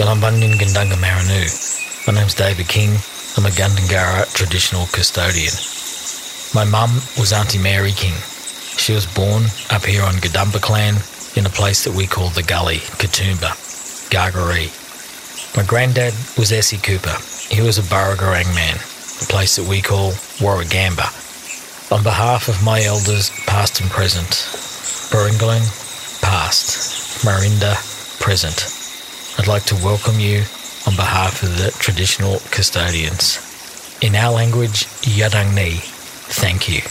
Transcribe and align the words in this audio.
Galambungin 0.00 0.56
Gandunga 0.56 0.96
Marinu. 0.96 1.44
My 2.06 2.14
name's 2.14 2.32
David 2.32 2.68
King. 2.68 2.88
I'm 3.36 3.44
a 3.44 3.52
Gundungurra 3.52 4.32
traditional 4.32 4.86
custodian. 4.96 5.52
My 6.54 6.64
mum 6.64 6.88
was 7.20 7.34
Auntie 7.34 7.58
Mary 7.58 7.92
King. 7.92 8.16
She 8.80 8.94
was 8.94 9.04
born 9.04 9.44
up 9.68 9.84
here 9.84 10.02
on 10.02 10.14
Gadumba 10.14 10.62
clan 10.62 10.94
in 11.36 11.44
a 11.44 11.52
place 11.52 11.84
that 11.84 11.92
we 11.92 12.06
call 12.06 12.30
the 12.30 12.42
Gully, 12.42 12.78
Katoomba, 12.96 13.52
Gargaree. 14.08 14.72
My 15.54 15.68
granddad 15.68 16.14
was 16.38 16.50
Essie 16.50 16.78
Cooper. 16.80 17.20
He 17.52 17.60
was 17.60 17.76
a 17.76 17.82
Burragarang 17.82 18.48
man, 18.54 18.76
a 19.20 19.28
place 19.28 19.56
that 19.56 19.68
we 19.68 19.82
call 19.82 20.12
Warragamba. 20.40 21.12
On 21.92 22.02
behalf 22.02 22.48
of 22.48 22.64
my 22.64 22.82
elders, 22.82 23.28
past 23.44 23.82
and 23.82 23.90
present, 23.90 24.48
Baringaling, 25.12 25.68
past, 26.22 27.22
Marinda, 27.22 27.76
present, 28.18 28.79
I'd 29.40 29.48
like 29.48 29.64
to 29.64 29.74
welcome 29.76 30.20
you 30.20 30.40
on 30.86 30.96
behalf 30.96 31.42
of 31.42 31.56
the 31.56 31.74
traditional 31.78 32.40
custodians. 32.50 33.38
In 34.02 34.14
our 34.14 34.34
language, 34.34 34.84
Yadangni, 35.00 35.78
thank 36.28 36.68
you. 36.68 36.82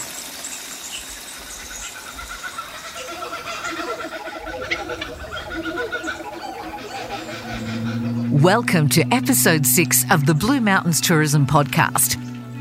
Welcome 8.42 8.88
to 8.88 9.04
episode 9.14 9.64
six 9.64 10.04
of 10.10 10.26
the 10.26 10.34
Blue 10.34 10.60
Mountains 10.60 11.00
Tourism 11.00 11.46
Podcast. 11.46 12.16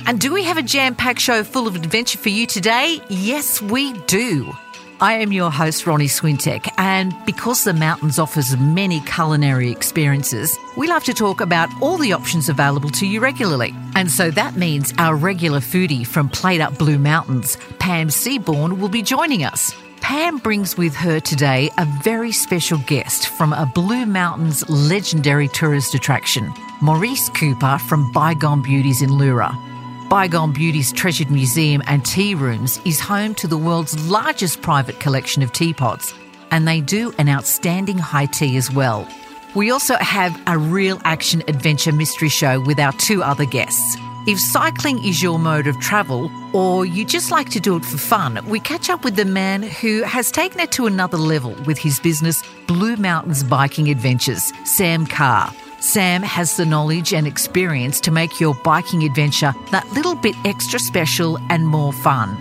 And 0.06 0.22
do 0.22 0.32
we 0.32 0.44
have 0.44 0.60
a 0.60 0.62
jam 0.62 0.94
packed 0.94 1.20
show 1.20 1.44
full 1.44 1.68
of 1.68 1.76
adventure 1.76 2.20
for 2.20 2.30
you 2.30 2.46
today? 2.46 3.02
Yes, 3.10 3.60
we 3.60 3.94
do. 4.02 4.54
I 5.02 5.14
am 5.14 5.32
your 5.32 5.50
host, 5.50 5.88
Ronnie 5.88 6.08
Swintek, 6.08 6.68
and 6.78 7.16
because 7.26 7.64
the 7.64 7.74
mountains 7.74 8.20
offers 8.20 8.58
many 8.58 9.00
culinary 9.02 9.72
experiences, 9.72 10.58
we 10.76 10.90
love 10.90 11.06
to 11.06 11.14
talk 11.14 11.40
about 11.40 11.70
all 11.82 11.98
the 11.98 12.12
options 12.12 12.50
available 12.50 12.90
to 12.90 13.08
you 13.08 13.22
regularly. 13.22 13.74
And 13.96 14.12
so 14.12 14.30
that 14.32 14.58
means 14.58 14.94
our 14.98 15.16
regular 15.16 15.62
foodie 15.62 16.06
from 16.06 16.28
Plate 16.28 16.60
Up 16.60 16.78
Blue 16.78 17.00
Mountains, 17.00 17.58
Pam 17.80 18.10
Seaborn, 18.10 18.82
will 18.82 18.90
be 18.90 19.02
joining 19.02 19.46
us. 19.46 19.74
Pam 20.02 20.38
brings 20.38 20.78
with 20.78 20.96
her 20.96 21.22
today 21.22 21.70
a 21.78 21.86
very 22.04 22.34
special 22.34 22.80
guest 22.80 23.30
from 23.30 23.54
a 23.54 23.72
Blue 23.74 24.06
Mountains 24.06 24.70
legendary 24.70 25.48
tourist 25.48 25.96
attraction, 25.96 26.54
Maurice 26.82 27.30
Cooper 27.30 27.78
from 27.88 28.12
Bygone 28.12 28.64
Beautys 28.64 29.02
in 29.02 29.18
Leura. 29.18 29.58
Bygone 30.10 30.54
Beautys 30.56 30.92
treasured 30.92 31.30
museum 31.30 31.84
and 31.86 32.04
tea 32.04 32.34
rooms 32.34 32.82
is 32.84 33.00
home 33.00 33.36
to 33.36 33.48
the 33.48 33.60
world's 33.60 34.10
largest 34.10 34.64
private 34.64 35.00
collection 35.00 35.44
of 35.44 35.54
teapots, 35.54 36.16
and 36.50 36.68
they 36.68 36.82
do 36.82 37.14
an 37.20 37.30
outstanding 37.30 38.00
high 38.00 38.26
tea 38.26 38.58
as 38.58 38.72
well. 38.72 39.08
We 39.54 39.70
also 39.70 39.98
have 39.98 40.42
a 40.48 40.58
real 40.58 41.00
action 41.04 41.44
adventure 41.48 41.92
mystery 41.92 42.30
show 42.30 42.60
with 42.60 42.80
our 42.80 42.92
two 42.94 43.22
other 43.22 43.46
guests. 43.46 43.98
If 44.26 44.40
cycling 44.40 44.98
is 45.06 45.22
your 45.22 45.38
mode 45.38 45.68
of 45.68 45.80
travel, 45.80 46.32
or 46.54 46.88
you 46.88 47.06
just 47.06 47.30
like 47.30 47.52
to 47.52 47.60
do 47.60 47.76
it 47.76 47.86
for 47.86 48.00
fun, 48.00 48.44
we 48.50 48.60
catch 48.60 48.90
up 48.90 49.04
with 49.04 49.16
the 49.16 49.26
man 49.26 49.62
who 49.62 50.02
has 50.02 50.32
taken 50.32 50.60
it 50.60 50.72
to 50.72 50.88
another 50.88 51.18
level 51.18 51.54
with 51.68 51.78
his 51.78 52.00
business, 52.00 52.42
Blue 52.66 52.96
Mountains 52.96 53.44
Biking 53.44 53.90
Adventures, 53.90 54.52
Sam 54.66 55.06
Carr. 55.06 55.54
Sam 55.82 56.22
has 56.24 56.58
the 56.58 56.66
knowledge 56.66 57.14
and 57.14 57.26
experience 57.26 58.02
to 58.02 58.12
make 58.12 58.40
your 58.40 58.54
biking 58.54 59.04
adventure 59.04 59.54
that 59.72 59.90
little 59.94 60.16
bit 60.16 60.36
extra 60.44 60.78
special 60.78 61.38
and 61.50 61.66
more 61.66 61.94
fun. 61.94 62.38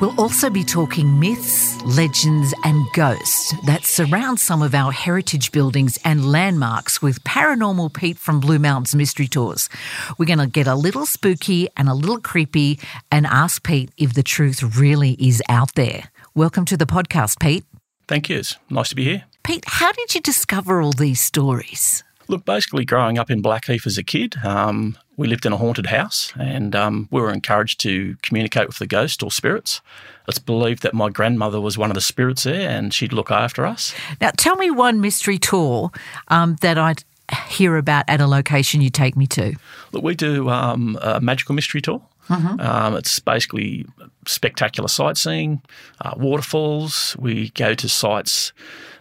We'll 0.00 0.18
also 0.18 0.48
be 0.48 0.64
talking 0.64 1.20
myths, 1.20 1.82
legends, 1.82 2.54
and 2.64 2.86
ghosts 2.94 3.52
that 3.66 3.84
surround 3.84 4.40
some 4.40 4.62
of 4.62 4.74
our 4.74 4.90
heritage 4.90 5.52
buildings 5.52 5.98
and 6.02 6.30
landmarks 6.32 7.02
with 7.02 7.22
Paranormal 7.24 7.92
Pete 7.92 8.16
from 8.16 8.40
Blue 8.40 8.58
Mountains 8.58 8.94
Mystery 8.94 9.26
Tours. 9.26 9.68
We're 10.16 10.26
going 10.26 10.38
to 10.38 10.46
get 10.46 10.66
a 10.66 10.74
little 10.74 11.04
spooky 11.04 11.68
and 11.76 11.88
a 11.88 11.94
little 11.94 12.20
creepy 12.20 12.78
and 13.10 13.26
ask 13.26 13.62
Pete 13.64 13.90
if 13.98 14.14
the 14.14 14.22
truth 14.22 14.78
really 14.78 15.12
is 15.18 15.42
out 15.48 15.74
there. 15.74 16.04
Welcome 16.34 16.64
to 16.66 16.76
the 16.76 16.86
podcast, 16.86 17.38
Pete. 17.40 17.64
Thank 18.06 18.30
you. 18.30 18.38
It's 18.38 18.56
nice 18.70 18.88
to 18.90 18.94
be 18.94 19.04
here. 19.04 19.24
Pete, 19.42 19.64
how 19.66 19.92
did 19.92 20.14
you 20.14 20.20
discover 20.20 20.80
all 20.80 20.92
these 20.92 21.20
stories? 21.20 22.04
Look, 22.28 22.44
basically, 22.44 22.84
growing 22.84 23.18
up 23.18 23.30
in 23.30 23.40
Blackheath 23.40 23.86
as 23.86 23.96
a 23.96 24.02
kid, 24.02 24.36
um, 24.44 24.98
we 25.16 25.26
lived 25.26 25.46
in 25.46 25.52
a 25.52 25.56
haunted 25.56 25.86
house 25.86 26.32
and 26.38 26.76
um, 26.76 27.08
we 27.10 27.20
were 27.20 27.32
encouraged 27.32 27.80
to 27.80 28.16
communicate 28.22 28.66
with 28.66 28.78
the 28.78 28.86
ghost 28.86 29.22
or 29.22 29.30
spirits. 29.30 29.80
It's 30.28 30.38
believed 30.38 30.82
that 30.82 30.92
my 30.92 31.08
grandmother 31.08 31.60
was 31.60 31.78
one 31.78 31.90
of 31.90 31.94
the 31.94 32.02
spirits 32.02 32.44
there 32.44 32.68
and 32.68 32.92
she'd 32.92 33.14
look 33.14 33.30
after 33.30 33.64
us. 33.64 33.94
Now, 34.20 34.30
tell 34.36 34.56
me 34.56 34.70
one 34.70 35.00
mystery 35.00 35.38
tour 35.38 35.90
um, 36.28 36.56
that 36.60 36.76
I'd 36.76 37.02
hear 37.48 37.76
about 37.76 38.04
at 38.08 38.20
a 38.20 38.26
location 38.26 38.80
you 38.80 38.90
take 38.90 39.16
me 39.16 39.26
to. 39.28 39.54
Look, 39.92 40.02
we 40.02 40.14
do 40.14 40.50
um, 40.50 40.98
a 41.00 41.20
magical 41.20 41.54
mystery 41.54 41.80
tour. 41.80 42.02
Mm-hmm. 42.28 42.60
Um, 42.60 42.94
it's 42.94 43.18
basically 43.20 43.86
spectacular 44.28 44.88
sightseeing, 44.88 45.62
uh, 46.00 46.14
waterfalls. 46.16 47.16
We 47.18 47.50
go 47.50 47.74
to 47.74 47.88
sites 47.88 48.52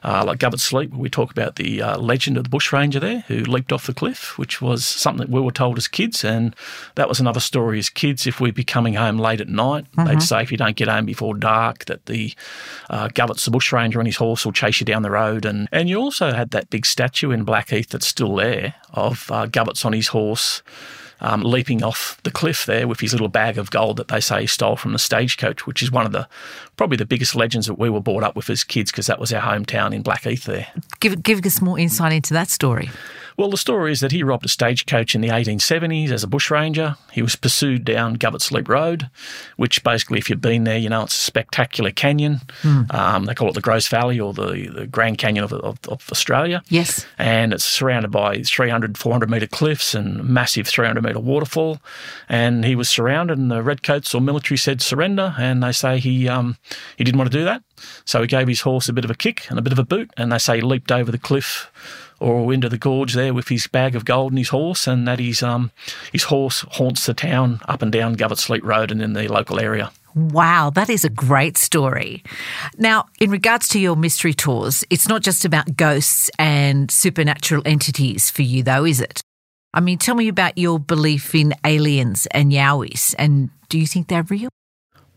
uh, 0.03 0.23
like 0.25 0.39
Govetts 0.39 0.71
Leap. 0.71 0.91
Where 0.91 0.99
we 0.99 1.09
talk 1.09 1.31
about 1.31 1.57
the 1.57 1.81
uh, 1.81 1.97
legend 1.97 2.37
of 2.37 2.45
the 2.45 2.49
bushranger 2.49 2.99
there 2.99 3.19
who 3.27 3.39
leaped 3.39 3.71
off 3.71 3.87
the 3.87 3.93
cliff, 3.93 4.37
which 4.37 4.61
was 4.61 4.85
something 4.85 5.27
that 5.27 5.33
we 5.33 5.41
were 5.41 5.51
told 5.51 5.77
as 5.77 5.87
kids. 5.87 6.23
And 6.23 6.55
that 6.95 7.09
was 7.09 7.19
another 7.19 7.39
story 7.39 7.79
as 7.79 7.89
kids. 7.89 8.25
If 8.25 8.39
we'd 8.39 8.55
be 8.55 8.63
coming 8.63 8.93
home 8.93 9.17
late 9.17 9.41
at 9.41 9.49
night, 9.49 9.91
mm-hmm. 9.91 10.07
they'd 10.07 10.21
say 10.21 10.41
if 10.41 10.51
you 10.51 10.57
don't 10.57 10.75
get 10.75 10.87
home 10.87 11.05
before 11.05 11.35
dark, 11.35 11.85
that 11.85 12.05
the 12.05 12.33
uh, 12.89 13.09
Govetts, 13.09 13.45
the 13.45 13.51
bushranger, 13.51 13.99
and 13.99 14.07
his 14.07 14.17
horse 14.17 14.45
will 14.45 14.53
chase 14.53 14.79
you 14.79 14.85
down 14.85 15.01
the 15.01 15.11
road. 15.11 15.45
And, 15.45 15.67
and 15.71 15.89
you 15.89 15.97
also 15.97 16.31
had 16.31 16.51
that 16.51 16.69
big 16.69 16.85
statue 16.85 17.31
in 17.31 17.43
Blackheath 17.43 17.89
that's 17.89 18.07
still 18.07 18.35
there 18.35 18.75
of 18.93 19.29
uh, 19.31 19.47
Govetts 19.47 19.85
on 19.85 19.93
his 19.93 20.07
horse 20.07 20.63
um, 21.21 21.41
leaping 21.41 21.83
off 21.83 22.19
the 22.23 22.31
cliff 22.31 22.65
there 22.65 22.87
with 22.87 22.99
his 22.99 23.13
little 23.13 23.27
bag 23.27 23.57
of 23.57 23.71
gold 23.71 23.97
that 23.97 24.07
they 24.07 24.19
say 24.19 24.41
he 24.41 24.47
stole 24.47 24.75
from 24.75 24.93
the 24.93 24.99
stagecoach, 24.99 25.65
which 25.65 25.81
is 25.81 25.91
one 25.91 26.05
of 26.05 26.11
the 26.11 26.27
probably 26.75 26.97
the 26.97 27.05
biggest 27.05 27.35
legends 27.35 27.67
that 27.67 27.75
we 27.75 27.89
were 27.89 28.01
brought 28.01 28.23
up 28.23 28.35
with 28.35 28.49
as 28.49 28.63
kids 28.63 28.91
because 28.91 29.07
that 29.07 29.19
was 29.19 29.33
our 29.33 29.41
hometown 29.41 29.93
in 29.93 30.01
Blackheath 30.01 30.45
there. 30.45 30.67
Give, 30.99 31.21
give 31.21 31.45
us 31.45 31.61
more 31.61 31.79
insight 31.79 32.13
into 32.13 32.33
that 32.33 32.49
story. 32.49 32.89
Well, 33.37 33.51
the 33.51 33.57
story 33.57 33.91
is 33.91 33.99
that 33.99 34.11
he 34.11 34.23
robbed 34.23 34.45
a 34.45 34.49
stagecoach 34.49 35.13
in 35.13 35.21
the 35.21 35.27
1870s 35.27 36.09
as 36.09 36.23
a 36.23 36.27
bushranger. 36.27 36.95
He 37.11 37.21
was 37.21 37.35
pursued 37.35 37.85
down 37.85 38.17
Govetts 38.17 38.51
Leap 38.51 38.67
Road, 38.67 39.11
which 39.57 39.83
basically, 39.83 40.17
if 40.17 40.27
you've 40.27 40.41
been 40.41 40.63
there, 40.63 40.79
you 40.79 40.89
know 40.89 41.03
it's 41.03 41.13
a 41.13 41.21
spectacular 41.21 41.91
canyon. 41.91 42.41
Mm. 42.63 42.91
Um, 42.91 43.25
they 43.25 43.35
call 43.35 43.49
it 43.49 43.53
the 43.53 43.61
Grose 43.61 43.87
Valley 43.87 44.19
or 44.19 44.33
the, 44.33 44.71
the 44.73 44.87
Grand 44.87 45.19
Canyon 45.19 45.43
of, 45.43 45.53
of, 45.53 45.77
of, 45.87 46.09
Australia. 46.11 46.63
Yes. 46.69 47.05
And 47.19 47.53
it's 47.53 47.63
surrounded 47.63 48.09
by 48.09 48.41
300, 48.41 48.97
400 48.97 49.29
metre 49.29 49.45
cliffs 49.45 49.93
and 49.93 50.23
massive 50.23 50.67
300 50.67 51.03
metre 51.03 51.19
waterfall. 51.19 51.79
And 52.27 52.65
he 52.65 52.75
was 52.75 52.89
surrounded, 52.89 53.37
and 53.37 53.51
the 53.51 53.61
redcoats 53.61 54.15
or 54.15 54.21
military 54.21 54.57
said 54.57 54.81
surrender. 54.81 55.35
And 55.37 55.61
they 55.61 55.73
say 55.73 55.99
he 55.99 56.27
um, 56.27 56.57
he 56.97 57.03
didn't 57.03 57.19
want 57.19 57.31
to 57.31 57.37
do 57.37 57.45
that. 57.45 57.61
So 58.03 58.21
he 58.21 58.27
gave 58.27 58.47
his 58.47 58.61
horse 58.61 58.89
a 58.89 58.93
bit 58.93 59.05
of 59.05 59.11
a 59.11 59.15
kick 59.15 59.47
and 59.51 59.59
a 59.59 59.61
bit 59.61 59.73
of 59.73 59.77
a 59.77 59.85
boot. 59.85 60.09
And 60.17 60.31
they 60.31 60.39
say 60.39 60.55
he 60.55 60.61
leaped 60.61 60.91
over 60.91 61.11
the 61.11 61.19
cliff 61.19 61.71
or 62.19 62.53
into 62.53 62.69
the 62.69 62.77
gorge 62.77 63.13
there 63.13 63.33
with 63.33 63.47
his 63.47 63.67
bag 63.67 63.95
of 63.95 64.05
gold 64.05 64.31
and 64.31 64.39
his 64.39 64.49
horse, 64.49 64.87
and 64.87 65.07
that 65.07 65.19
his 65.19 65.43
um 65.43 65.71
his 66.11 66.23
horse 66.23 66.65
haunts 66.71 67.05
the 67.05 67.13
town 67.13 67.59
up 67.67 67.81
and 67.81 67.91
down 67.91 68.15
Govetts 68.15 68.49
Leap 68.49 68.63
Road 68.63 68.91
and 68.91 69.01
in 69.01 69.13
the 69.13 69.27
local 69.27 69.59
area. 69.59 69.91
Wow, 70.15 70.71
that 70.71 70.89
is 70.89 71.05
a 71.05 71.09
great 71.09 71.57
story. 71.57 72.23
Now, 72.77 73.05
in 73.19 73.29
regards 73.29 73.67
to 73.69 73.79
your 73.79 73.95
mystery 73.95 74.33
tours, 74.33 74.83
it's 74.89 75.07
not 75.07 75.21
just 75.21 75.45
about 75.45 75.77
ghosts 75.77 76.31
and 76.39 76.89
supernatural 76.89 77.61
entities 77.65 78.31
for 78.31 78.41
you, 78.41 78.63
though, 78.63 78.83
is 78.83 78.99
it? 78.99 79.21
I 79.75 79.79
mean, 79.79 79.99
tell 79.99 80.15
me 80.15 80.27
about 80.27 80.57
your 80.57 80.79
belief 80.79 81.35
in 81.35 81.53
aliens 81.63 82.25
and 82.31 82.51
Yowies, 82.51 83.13
and 83.19 83.51
do 83.69 83.77
you 83.77 83.85
think 83.85 84.07
they're 84.07 84.23
real? 84.23 84.49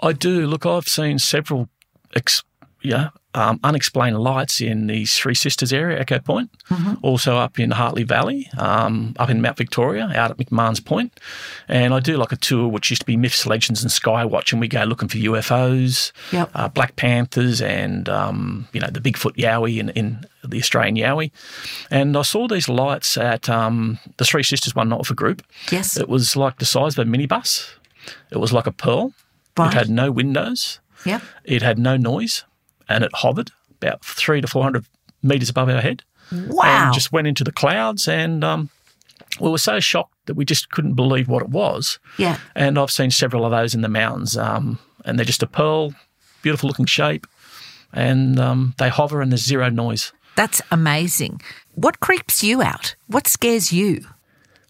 I 0.03 0.13
do. 0.13 0.47
Look, 0.47 0.67
I've 0.67 0.89
seen 0.89 1.19
several 1.19 1.71
ex- 2.15 2.43
yeah, 2.83 3.11
um, 3.35 3.61
unexplained 3.63 4.19
lights 4.19 4.61
in 4.61 4.89
the 4.89 5.05
Three 5.05 5.35
Sisters 5.35 5.73
area, 5.73 6.01
Echo 6.01 6.19
Point, 6.19 6.51
mm-hmm. 6.69 6.95
also 7.03 7.37
up 7.37 7.61
in 7.61 7.71
Hartley 7.71 8.03
Valley, 8.03 8.51
um, 8.59 9.15
up 9.19 9.31
in 9.31 9.41
Mount 9.41 9.57
Victoria, 9.57 10.11
out 10.15 10.33
at 10.33 10.39
McMahon's 10.39 10.81
Point. 10.81 11.19
And 11.69 11.95
I 11.95 12.01
do 12.01 12.17
like 12.17 12.33
a 12.33 12.37
tour 12.37 12.67
which 12.69 12.91
used 12.91 13.03
to 13.03 13.07
be 13.07 13.17
Myths, 13.17 13.47
Legends 13.47 13.83
and 13.83 13.91
Skywatch, 13.91 14.53
and 14.53 14.61
we 14.61 14.67
go 14.67 14.83
looking 14.83 15.09
for 15.09 15.19
UFOs, 15.19 16.13
yep. 16.33 16.51
uh, 16.55 16.69
Black 16.69 16.97
Panthers, 16.97 17.63
and, 17.63 18.09
um, 18.09 18.67
you 18.73 18.81
know, 18.81 18.89
the 18.89 19.01
Bigfoot 19.01 19.37
Yowie 19.37 19.79
in, 19.79 19.91
in 19.91 20.27
the 20.43 20.59
Australian 20.59 20.97
Yowie. 20.97 21.31
And 21.91 22.17
I 22.17 22.23
saw 22.23 22.49
these 22.49 22.69
lights 22.69 23.17
at 23.17 23.49
um, 23.49 23.99
the 24.17 24.25
Three 24.25 24.43
Sisters 24.43 24.75
one, 24.75 24.89
not 24.89 25.07
for 25.07 25.13
a 25.13 25.17
group. 25.17 25.43
Yes. 25.71 25.97
It 25.97 26.09
was 26.09 26.35
like 26.35 26.59
the 26.59 26.67
size 26.67 26.99
of 26.99 27.07
a 27.07 27.11
minibus. 27.11 27.71
It 28.31 28.39
was 28.39 28.53
like 28.53 28.67
a 28.67 28.73
pearl. 28.73 29.13
Right. 29.57 29.73
It 29.73 29.77
had 29.77 29.91
no 29.91 30.11
windows. 30.11 30.81
Yep. 31.05 31.23
It 31.45 31.63
had 31.63 31.79
no 31.79 31.97
noise 31.97 32.45
and 32.91 33.05
it 33.05 33.11
hovered 33.15 33.51
about 33.81 34.05
three 34.05 34.43
to 34.43 34.47
400 34.47 34.85
metres 35.23 35.49
above 35.49 35.71
our 35.71 35.81
head. 35.81 36.03
Wow. 36.31 36.87
And 36.87 36.95
just 36.95 37.13
went 37.13 37.27
into 37.27 37.45
the 37.45 37.53
clouds 37.53 38.07
and 38.07 38.45
um, 38.45 38.69
we 39.41 39.51
were 39.51 39.59
so 39.59 39.81
shocked 39.81 40.15
that 40.27 40.35
we 40.35 40.45
just 40.45 40.71
couldn't 40.71 40.95
believe 40.95 41.29
what 41.29 41.43
it 41.43 41.49
was. 41.49 41.99
Yeah. 42.19 42.39
And 42.55 42.79
I've 42.79 42.91
seen 42.91 43.11
several 43.11 43.45
of 43.45 43.53
those 43.53 43.75
in 43.75 43.81
the 43.81 43.89
mountains 43.89 44.37
um, 44.37 44.79
and 45.05 45.19
they're 45.19 45.25
just 45.25 45.43
a 45.43 45.47
pearl, 45.47 45.95
beautiful 46.43 46.69
looking 46.69 46.87
shape, 46.87 47.27
and 47.93 48.39
um, 48.39 48.75
they 48.79 48.89
hover 48.89 49.23
and 49.23 49.33
there's 49.33 49.45
zero 49.45 49.71
noise. 49.71 50.13
That's 50.37 50.63
amazing. 50.71 51.41
What 51.75 52.01
creeps 52.01 52.43
you 52.43 52.63
out? 52.63 52.95
What 53.07 53.27
scares 53.27 53.73
you? 53.73 54.05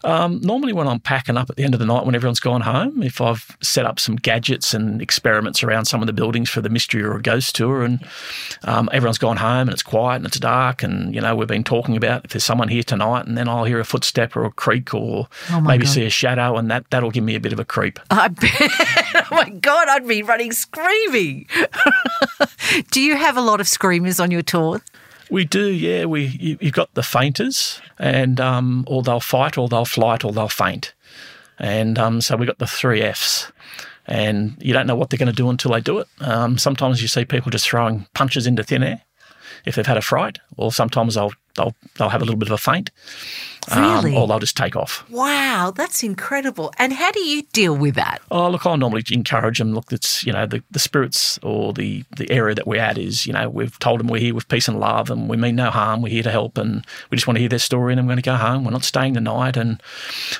Um, 0.02 0.40
normally, 0.40 0.72
when 0.72 0.88
I'm 0.88 1.00
packing 1.00 1.36
up 1.36 1.50
at 1.50 1.56
the 1.56 1.62
end 1.64 1.74
of 1.74 1.80
the 1.80 1.86
night, 1.86 2.06
when 2.06 2.14
everyone's 2.14 2.40
gone 2.40 2.62
home, 2.62 3.02
if 3.02 3.20
I've 3.20 3.56
set 3.60 3.84
up 3.84 4.00
some 4.00 4.16
gadgets 4.16 4.72
and 4.72 5.02
experiments 5.02 5.62
around 5.62 5.84
some 5.84 6.00
of 6.00 6.06
the 6.06 6.12
buildings 6.12 6.48
for 6.48 6.60
the 6.60 6.70
mystery 6.70 7.02
or 7.02 7.14
a 7.16 7.22
ghost 7.22 7.54
tour, 7.54 7.82
and 7.82 8.02
um, 8.64 8.88
everyone's 8.92 9.18
gone 9.18 9.36
home 9.36 9.68
and 9.68 9.70
it's 9.72 9.82
quiet 9.82 10.16
and 10.16 10.26
it's 10.26 10.38
dark, 10.38 10.82
and 10.82 11.14
you 11.14 11.20
know 11.20 11.36
we've 11.36 11.48
been 11.48 11.64
talking 11.64 11.96
about 11.96 12.24
if 12.24 12.30
there's 12.32 12.44
someone 12.44 12.68
here 12.68 12.82
tonight, 12.82 13.26
and 13.26 13.36
then 13.36 13.48
I'll 13.48 13.64
hear 13.64 13.80
a 13.80 13.84
footstep 13.84 14.34
or 14.36 14.44
a 14.44 14.50
creak 14.50 14.94
or 14.94 15.28
Oh 15.50 15.60
maybe 15.60 15.84
God. 15.84 15.90
see 15.92 16.04
a 16.06 16.10
shadow, 16.10 16.56
and 16.56 16.70
that 16.70 16.84
that'll 16.90 17.10
give 17.10 17.24
me 17.24 17.34
a 17.34 17.40
bit 17.40 17.52
of 17.52 17.60
a 17.60 17.64
creep. 17.64 17.98
I 18.10 18.28
bet. 18.28 18.52
oh 18.52 19.26
my 19.32 19.50
God, 19.50 19.88
I'd 19.88 20.06
be 20.08 20.22
running 20.22 20.52
screaming. 20.52 21.46
Do 22.90 23.00
you 23.00 23.16
have 23.16 23.36
a 23.36 23.40
lot 23.42 23.60
of 23.60 23.68
screamers 23.68 24.20
on 24.20 24.30
your 24.30 24.42
tour? 24.42 24.80
We 25.30 25.44
do, 25.44 25.68
yeah. 25.68 26.04
We 26.06 26.26
you, 26.26 26.58
you've 26.60 26.74
got 26.74 26.92
the 26.94 27.02
fainters, 27.02 27.80
and 27.98 28.40
um, 28.40 28.84
or 28.86 29.02
they'll 29.02 29.20
fight, 29.20 29.56
or 29.56 29.68
they'll 29.68 29.84
flight, 29.84 30.24
or 30.24 30.32
they'll 30.32 30.48
faint, 30.48 30.94
and 31.58 31.98
um, 31.98 32.20
so 32.20 32.36
we've 32.36 32.48
got 32.48 32.58
the 32.58 32.66
three 32.66 33.02
Fs. 33.02 33.52
And 34.06 34.56
you 34.60 34.72
don't 34.72 34.88
know 34.88 34.96
what 34.96 35.10
they're 35.10 35.18
going 35.18 35.28
to 35.28 35.32
do 35.32 35.50
until 35.50 35.70
they 35.70 35.80
do 35.80 35.98
it. 35.98 36.08
Um, 36.20 36.58
sometimes 36.58 37.00
you 37.00 37.06
see 37.06 37.24
people 37.24 37.50
just 37.52 37.68
throwing 37.68 38.06
punches 38.12 38.44
into 38.44 38.64
thin 38.64 38.82
air 38.82 39.02
if 39.64 39.76
they've 39.76 39.86
had 39.86 39.96
a 39.96 40.02
fright, 40.02 40.38
or 40.56 40.72
sometimes 40.72 41.14
they'll 41.14 41.32
they'll 41.54 41.74
they'll 41.96 42.08
have 42.08 42.22
a 42.22 42.24
little 42.24 42.38
bit 42.38 42.48
of 42.48 42.54
a 42.54 42.58
faint, 42.58 42.90
um, 43.76 44.14
or 44.14 44.26
they'll 44.26 44.38
just 44.38 44.56
take 44.56 44.76
off. 44.76 45.08
Wow, 45.10 45.72
that's 45.74 46.02
incredible. 46.02 46.72
And 46.78 46.92
how 46.92 47.10
do 47.10 47.20
you 47.20 47.42
deal 47.52 47.76
with 47.76 47.94
that? 47.94 48.22
Oh, 48.30 48.48
look, 48.50 48.66
I 48.66 48.76
normally 48.76 49.04
encourage 49.10 49.58
them. 49.58 49.74
Look, 49.74 49.92
it's 49.92 50.24
you 50.24 50.32
know 50.32 50.46
the, 50.46 50.62
the 50.70 50.78
spirits 50.78 51.38
or 51.42 51.72
the 51.72 52.04
the 52.16 52.30
area 52.30 52.54
that 52.54 52.66
we're 52.66 52.80
at 52.80 52.98
is 52.98 53.26
you 53.26 53.32
know 53.32 53.48
we've 53.48 53.78
told 53.78 54.00
them 54.00 54.08
we're 54.08 54.20
here 54.20 54.34
with 54.34 54.48
peace 54.48 54.68
and 54.68 54.78
love 54.78 55.10
and 55.10 55.28
we 55.28 55.36
mean 55.36 55.56
no 55.56 55.70
harm. 55.70 56.02
We're 56.02 56.12
here 56.12 56.22
to 56.22 56.30
help 56.30 56.58
and 56.58 56.84
we 57.10 57.16
just 57.16 57.26
want 57.26 57.36
to 57.36 57.40
hear 57.40 57.48
their 57.48 57.58
story 57.58 57.92
and 57.92 57.98
then 57.98 58.06
we're 58.06 58.12
going 58.14 58.22
to 58.22 58.30
go 58.30 58.36
home. 58.36 58.64
We're 58.64 58.70
not 58.70 58.84
staying 58.84 59.14
the 59.14 59.20
night 59.20 59.56
and 59.56 59.82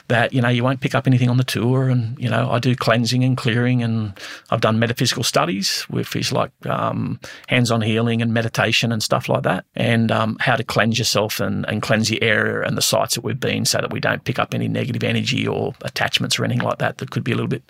that 0.09 0.33
you 0.33 0.41
know 0.41 0.49
you 0.49 0.65
won't 0.65 0.81
pick 0.81 0.95
up 0.95 1.07
anything 1.07 1.29
on 1.29 1.37
the 1.37 1.45
tour 1.45 1.89
and 1.89 2.19
you 2.19 2.29
know 2.29 2.51
I 2.51 2.59
do 2.59 2.75
cleansing 2.75 3.25
and 3.25 3.37
clearing 3.37 3.83
and 3.83 4.19
I've 4.51 4.61
done 4.61 4.79
metaphysical 4.79 5.25
studies 5.25 5.87
with 5.89 6.15
is 6.17 6.33
like 6.33 6.51
um, 6.67 7.21
hands-on 7.49 7.83
healing 7.83 8.23
and 8.23 8.33
meditation 8.33 8.93
and 8.93 9.03
stuff 9.03 9.29
like 9.29 9.43
that 9.45 9.65
and 9.75 10.11
um, 10.11 10.37
how 10.41 10.57
to 10.57 10.65
cleanse 10.65 10.99
yourself 10.99 11.41
and, 11.41 11.67
and 11.69 11.83
cleanse 11.83 12.09
the 12.09 12.23
area 12.23 12.63
and 12.63 12.77
the 12.77 12.83
sites 12.83 13.19
that 13.21 13.27
we've 13.27 13.39
been 13.41 13.65
so 13.65 13.79
that 13.79 13.93
we 13.93 14.01
don't 14.01 14.25
pick 14.25 14.39
up 14.39 14.55
any 14.55 14.69
negative 14.69 15.05
energy 15.05 15.47
or 15.47 15.75
attachments 15.83 16.39
or 16.39 16.45
anything 16.45 16.65
like 16.65 16.79
that 16.79 16.99
that 16.99 17.11
could 17.11 17.23
be 17.25 17.33
a 17.33 17.35
little 17.35 17.49
bit 17.49 17.63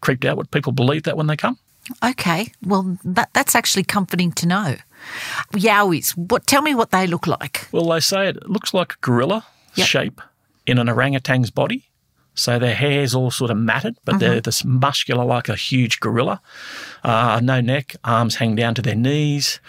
creeped 0.00 0.24
out. 0.24 0.36
Would 0.36 0.50
people 0.50 0.72
believe 0.72 1.04
that 1.04 1.16
when 1.16 1.26
they 1.26 1.36
come? 1.36 1.58
Okay, 2.04 2.52
well, 2.64 2.96
that, 3.04 3.30
that's 3.32 3.54
actually 3.56 3.82
comforting 3.84 4.30
to 4.32 4.46
know. 4.46 4.76
Yowies, 5.52 6.10
what, 6.16 6.46
tell 6.46 6.62
me 6.62 6.74
what 6.74 6.90
they 6.90 7.06
look 7.06 7.26
like. 7.26 7.68
Well, 7.72 7.88
they 7.88 8.00
say 8.00 8.28
it 8.28 8.48
looks 8.48 8.72
like 8.72 8.92
a 8.94 8.96
gorilla 9.00 9.44
Yep. 9.74 9.86
shape 9.86 10.20
in 10.66 10.78
an 10.78 10.88
orangutan's 10.88 11.50
body. 11.50 11.88
So 12.34 12.58
their 12.58 12.74
hair's 12.74 13.14
all 13.14 13.30
sort 13.30 13.50
of 13.50 13.58
matted, 13.58 13.96
but 14.04 14.18
they're 14.18 14.40
this 14.40 14.64
muscular 14.64 15.24
like 15.24 15.48
a 15.48 15.54
huge 15.54 16.00
gorilla. 16.00 16.40
Uh, 17.04 17.40
no 17.42 17.60
neck, 17.60 17.96
arms 18.04 18.36
hang 18.36 18.54
down 18.54 18.74
to 18.74 18.82
their 18.82 18.94
knees. 18.94 19.60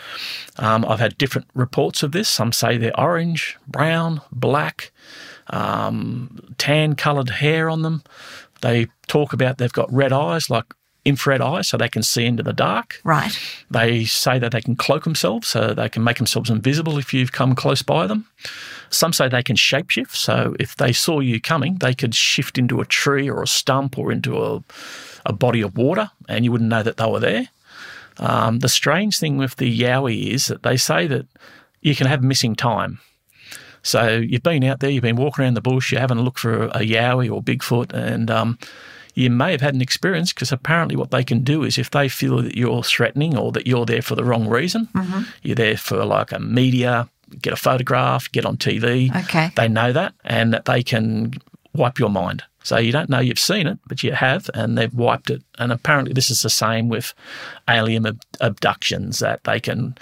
Um, 0.58 0.86
I've 0.86 1.00
had 1.00 1.18
different 1.18 1.48
reports 1.54 2.04
of 2.04 2.14
this. 2.14 2.30
Some 2.30 2.54
say 2.54 2.78
they're 2.78 2.98
orange, 2.98 3.58
brown, 3.68 4.22
black, 4.32 4.92
um, 5.48 6.54
tan 6.58 6.96
coloured 6.96 7.30
hair 7.30 7.70
on 7.70 7.82
them. 7.82 8.04
They 8.62 8.88
talk 9.08 9.34
about 9.34 9.58
they've 9.58 9.72
got 9.72 9.92
red 9.92 10.14
eyes, 10.14 10.50
like 10.50 10.74
infrared 11.06 11.42
eyes, 11.42 11.68
so 11.68 11.78
they 11.78 11.90
can 11.90 12.04
see 12.04 12.26
into 12.26 12.44
the 12.44 12.54
dark. 12.54 13.02
Right. 13.04 13.38
They 13.70 14.06
say 14.06 14.40
that 14.40 14.52
they 14.52 14.62
can 14.62 14.76
cloak 14.76 15.04
themselves, 15.04 15.48
so 15.50 15.74
they 15.74 15.90
can 15.90 16.04
make 16.04 16.18
themselves 16.18 16.50
invisible 16.50 16.98
if 16.98 17.14
you've 17.14 17.32
come 17.32 17.56
close 17.56 17.82
by 17.82 18.08
them. 18.08 18.26
Some 18.90 19.12
say 19.12 19.28
they 19.28 19.44
can 19.44 19.56
shapeshift, 19.56 20.16
so 20.16 20.56
if 20.60 20.76
they 20.76 20.94
saw 20.94 21.20
you 21.20 21.42
coming, 21.42 21.76
they 21.76 21.94
could 21.94 22.16
shift 22.16 22.58
into 22.58 22.80
a 22.80 22.86
tree 22.86 23.30
or 23.30 23.42
a 23.42 23.48
stump 23.48 23.98
or 23.98 24.12
into 24.12 24.44
a, 24.44 24.64
a 25.26 25.34
body 25.34 25.62
of 25.62 25.76
water, 25.76 26.12
and 26.30 26.46
you 26.46 26.52
wouldn't 26.52 26.70
know 26.70 26.84
that 26.84 26.98
they 26.98 27.06
were 27.06 27.20
there. 27.20 27.50
Um, 28.18 28.60
the 28.60 28.70
strange 28.70 29.18
thing 29.18 29.38
with 29.38 29.56
the 29.56 29.80
Yowie 29.80 30.28
is 30.28 30.48
that 30.48 30.64
they 30.64 30.78
say 30.78 31.08
that 31.08 31.26
you 31.82 31.96
can 31.96 32.08
have 32.08 32.24
missing 32.24 32.56
time. 32.56 33.00
So 33.82 34.18
you've 34.18 34.44
been 34.44 34.64
out 34.64 34.80
there, 34.80 34.90
you've 34.90 35.02
been 35.02 35.18
walking 35.18 35.44
around 35.44 35.56
the 35.56 35.62
bush, 35.62 35.92
you're 35.92 36.00
having 36.00 36.18
a 36.18 36.22
look 36.22 36.38
for 36.38 36.66
a 36.68 36.80
Yowie 36.80 37.30
or 37.30 37.44
Bigfoot, 37.44 37.92
and 37.92 38.32
um, 38.32 38.58
you 39.14 39.30
may 39.30 39.52
have 39.52 39.62
had 39.62 39.76
an 39.76 39.82
experience 39.82 40.34
because 40.34 40.52
apparently 40.52 40.96
what 40.96 41.12
they 41.12 41.24
can 41.24 41.44
do 41.44 41.64
is 41.64 41.78
if 41.78 41.92
they 41.92 42.10
feel 42.10 42.42
that 42.42 42.58
you're 42.58 42.84
threatening 42.84 43.38
or 43.38 43.52
that 43.52 43.68
you're 43.68 43.86
there 43.86 44.02
for 44.02 44.16
the 44.16 44.24
wrong 44.24 44.48
reason, 44.48 44.88
mm-hmm. 44.94 45.22
you're 45.44 45.56
there 45.56 45.78
for 45.78 46.04
like 46.04 46.32
a 46.32 46.40
media, 46.40 47.10
get 47.42 47.54
a 47.54 47.58
photograph, 47.58 48.32
get 48.32 48.46
on 48.46 48.58
TV. 48.58 49.16
Okay. 49.24 49.52
They 49.56 49.68
know 49.68 49.94
that 49.94 50.14
and 50.24 50.54
that 50.54 50.66
they 50.66 50.84
can 50.84 51.34
wipe 51.74 52.00
your 52.00 52.10
mind. 52.10 52.44
So 52.64 52.78
you 52.78 52.92
don't 52.92 53.10
know 53.10 53.20
you've 53.20 53.40
seen 53.40 53.68
it, 53.68 53.78
but 53.88 54.04
you 54.04 54.14
have, 54.14 54.50
and 54.54 54.78
they've 54.78 54.94
wiped 54.94 55.30
it. 55.30 55.44
And 55.60 55.72
apparently, 55.72 56.14
this 56.14 56.30
is 56.30 56.42
the 56.42 56.50
same 56.50 56.88
with 56.88 57.14
alien 57.70 58.08
ab- 58.08 58.22
abductions 58.40 59.20
that 59.20 59.44
they 59.44 59.60
can 59.60 59.98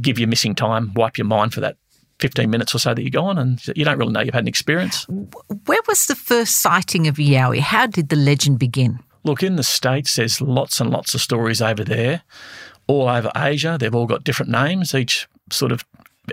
give 0.00 0.18
you 0.18 0.26
missing 0.26 0.54
time, 0.54 0.92
wipe 0.94 1.16
your 1.16 1.26
mind 1.26 1.54
for 1.54 1.60
that 1.60 1.76
15 2.22 2.48
minutes 2.48 2.72
or 2.74 2.78
so 2.78 2.94
that 2.94 3.02
you're 3.02 3.10
gone, 3.10 3.36
and 3.36 3.60
you 3.74 3.84
don't 3.84 3.98
really 3.98 4.12
know 4.12 4.20
you've 4.20 4.32
had 4.32 4.44
an 4.44 4.48
experience. 4.48 5.06
Where 5.66 5.80
was 5.88 6.06
the 6.06 6.14
first 6.14 6.60
sighting 6.60 7.08
of 7.08 7.16
Yowie? 7.16 7.58
How 7.58 7.86
did 7.86 8.08
the 8.10 8.16
legend 8.16 8.60
begin? 8.60 9.00
Look, 9.24 9.42
in 9.42 9.56
the 9.56 9.64
States, 9.64 10.14
there's 10.14 10.40
lots 10.40 10.80
and 10.80 10.88
lots 10.88 11.14
of 11.14 11.20
stories 11.20 11.60
over 11.60 11.82
there. 11.84 12.22
All 12.86 13.08
over 13.08 13.30
Asia, 13.36 13.76
they've 13.78 13.94
all 13.94 14.06
got 14.06 14.24
different 14.24 14.52
names. 14.52 14.94
Each 14.94 15.26
sort 15.50 15.72
of 15.72 15.84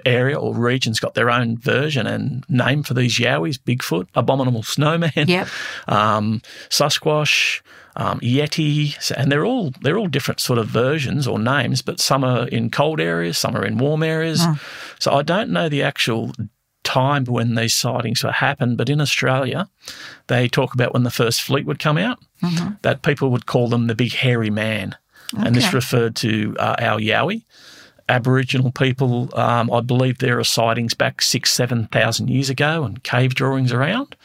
area 0.06 0.38
or 0.40 0.54
region's 0.56 1.00
got 1.00 1.16
their 1.16 1.30
own 1.32 1.58
version 1.58 2.06
and 2.06 2.46
name 2.48 2.84
for 2.84 2.94
these 2.94 3.18
Yowies 3.18 3.58
Bigfoot, 3.58 4.08
Abominable 4.16 4.64
Snowman, 4.64 5.12
Yep. 5.16 5.48
um, 5.88 6.42
Sasquatch, 6.70 7.62
um, 7.96 8.20
Yeti, 8.20 8.96
and 9.18 9.32
they're 9.32 9.46
all 9.46 9.72
they're 9.82 9.98
all 9.98 10.08
different 10.08 10.40
sort 10.40 10.60
of 10.60 10.68
versions 10.68 11.28
or 11.28 11.40
names, 11.40 11.82
but 11.82 12.00
some 12.00 12.24
are 12.24 12.48
in 12.48 12.70
cold 12.70 13.00
areas, 13.02 13.38
some 13.38 13.56
are 13.58 13.66
in 13.66 13.78
warm 13.78 14.04
areas. 14.04 14.46
So 15.00 15.12
I 15.14 15.22
don't 15.24 15.50
know 15.50 15.68
the 15.70 15.84
actual 15.84 16.34
time 16.84 17.26
when 17.26 17.56
these 17.56 17.76
sightings 17.76 18.24
would 18.24 18.34
happen, 18.34 18.76
but 18.76 18.90
in 18.90 19.02
Australia, 19.02 19.68
they 20.28 20.48
talk 20.48 20.74
about 20.74 20.94
when 20.94 21.04
the 21.04 21.12
first 21.12 21.42
fleet 21.42 21.66
would 21.66 21.80
come 21.80 21.98
out, 21.98 22.20
that 22.84 23.02
people 23.02 23.30
would 23.32 23.46
call 23.46 23.68
them 23.70 23.88
the 23.88 23.96
big 23.96 24.14
hairy 24.14 24.50
man, 24.50 24.96
and 25.38 25.56
this 25.56 25.66
referred 25.74 26.16
to 26.18 26.56
uh, 26.58 26.76
our 26.80 27.00
Yowie. 27.00 27.44
Aboriginal 28.10 28.72
people, 28.72 29.30
um, 29.38 29.72
I 29.72 29.82
believe 29.82 30.18
there 30.18 30.40
are 30.40 30.44
sightings 30.44 30.94
back 30.94 31.22
six, 31.22 31.52
seven 31.52 31.88
thousand 31.88 32.30
years 32.30 32.50
ago, 32.50 32.84
and 32.84 33.02
cave 33.04 33.36
drawings 33.36 33.72
around. 33.72 34.16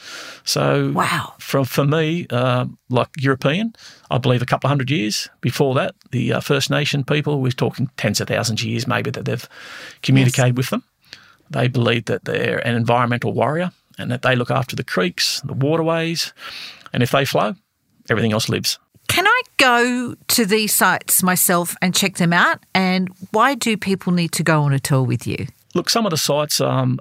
So, 0.44 0.90
Wow. 0.92 1.34
for 1.38 1.64
for 1.64 1.84
me, 1.84 2.26
uh, 2.30 2.66
like 2.88 3.08
European, 3.18 3.74
I 4.10 4.18
believe 4.18 4.42
a 4.42 4.46
couple 4.46 4.66
of 4.66 4.70
hundred 4.70 4.90
years 4.90 5.28
before 5.40 5.74
that, 5.74 5.94
the 6.10 6.32
uh, 6.32 6.40
First 6.40 6.70
Nation 6.70 7.04
people, 7.04 7.40
we're 7.40 7.52
talking 7.52 7.90
tens 7.96 8.20
of 8.20 8.28
thousands 8.28 8.62
of 8.62 8.66
years 8.66 8.86
maybe 8.86 9.10
that 9.10 9.24
they've 9.26 9.48
communicated 10.02 10.56
with 10.56 10.70
them. 10.70 10.82
They 11.50 11.68
believe 11.68 12.06
that 12.06 12.24
they're 12.24 12.66
an 12.66 12.74
environmental 12.74 13.32
warrior 13.34 13.70
and 13.98 14.10
that 14.10 14.22
they 14.22 14.34
look 14.34 14.50
after 14.50 14.74
the 14.74 14.82
creeks, 14.84 15.40
the 15.42 15.52
waterways, 15.52 16.32
and 16.92 17.02
if 17.02 17.10
they 17.10 17.24
flow, 17.24 17.54
everything 18.08 18.32
else 18.32 18.48
lives. 18.48 18.78
Can 19.14 19.28
I 19.28 19.42
go 19.58 20.16
to 20.26 20.44
these 20.44 20.74
sites 20.74 21.22
myself 21.22 21.76
and 21.80 21.94
check 21.94 22.16
them 22.16 22.32
out? 22.32 22.58
And 22.74 23.10
why 23.30 23.54
do 23.54 23.76
people 23.76 24.12
need 24.12 24.32
to 24.32 24.42
go 24.42 24.62
on 24.62 24.72
a 24.72 24.80
tour 24.80 25.04
with 25.04 25.24
you? 25.24 25.46
Look, 25.72 25.88
some 25.88 26.04
of 26.04 26.10
the 26.10 26.16
sites 26.16 26.60
um, 26.60 26.98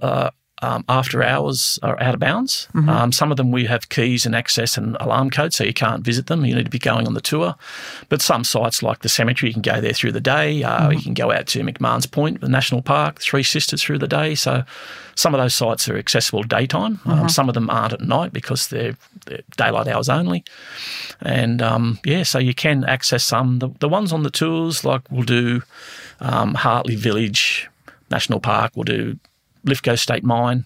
um, 0.64 0.84
after 0.88 1.22
hours 1.24 1.78
are 1.84 2.02
out 2.02 2.14
of 2.14 2.20
bounds. 2.20 2.68
Um, 2.90 3.12
some 3.12 3.32
of 3.32 3.38
them 3.38 3.52
we 3.52 3.66
have 3.66 3.90
keys 3.90 4.26
and 4.26 4.36
access 4.36 4.78
and 4.78 4.96
alarm 5.00 5.30
codes, 5.30 5.56
so 5.58 5.64
you 5.64 5.74
can't 5.74 6.04
visit 6.06 6.28
them. 6.28 6.46
You 6.46 6.56
need 6.56 6.66
to 6.66 6.72
be 6.72 6.80
going 6.80 7.06
on 7.08 7.14
the 7.14 7.22
tour. 7.22 7.56
But 8.10 8.22
some 8.22 8.44
sites, 8.44 8.82
like 8.82 9.00
the 9.00 9.10
cemetery, 9.10 9.50
you 9.50 9.54
can 9.54 9.62
go 9.74 9.82
there 9.82 9.94
through 9.94 10.14
the 10.14 10.22
day. 10.22 10.64
Uh, 10.64 10.90
You 10.92 11.02
can 11.02 11.14
go 11.14 11.32
out 11.32 11.48
to 11.48 11.60
McMahon's 11.60 12.08
Point, 12.08 12.42
the 12.42 12.50
national 12.50 12.82
park, 12.82 13.20
Three 13.20 13.44
Sisters 13.44 13.82
through 13.84 14.00
the 14.00 14.08
day. 14.08 14.36
So 14.36 14.64
some 15.16 15.36
of 15.36 15.42
those 15.42 15.54
sites 15.54 15.90
are 15.90 15.98
accessible 15.98 16.44
daytime. 16.44 17.00
Um, 17.06 17.30
some 17.30 17.50
of 17.50 17.54
them 17.56 17.70
aren't 17.70 17.94
at 17.94 18.02
night 18.02 18.32
because 18.34 18.68
they're, 18.70 18.96
they're 19.26 19.42
daylight 19.58 19.88
hours 19.88 20.10
only. 20.10 20.44
And 21.22 21.62
um, 21.62 22.00
yeah, 22.06 22.24
so 22.24 22.40
you 22.40 22.54
can 22.54 22.84
access 22.86 23.24
some. 23.24 23.60
The, 23.60 23.70
the 23.80 23.90
ones 23.90 24.12
on 24.14 24.24
the 24.24 24.32
tours, 24.32 24.84
like 24.86 25.02
we'll 25.12 25.24
do 25.24 25.62
um, 26.20 26.54
Hartley 26.56 26.96
Village 26.96 27.70
National 28.10 28.40
Park, 28.40 28.72
we'll 28.76 28.84
do 28.86 29.18
Lithgow 29.64 29.96
State 29.96 30.24
Mine, 30.24 30.66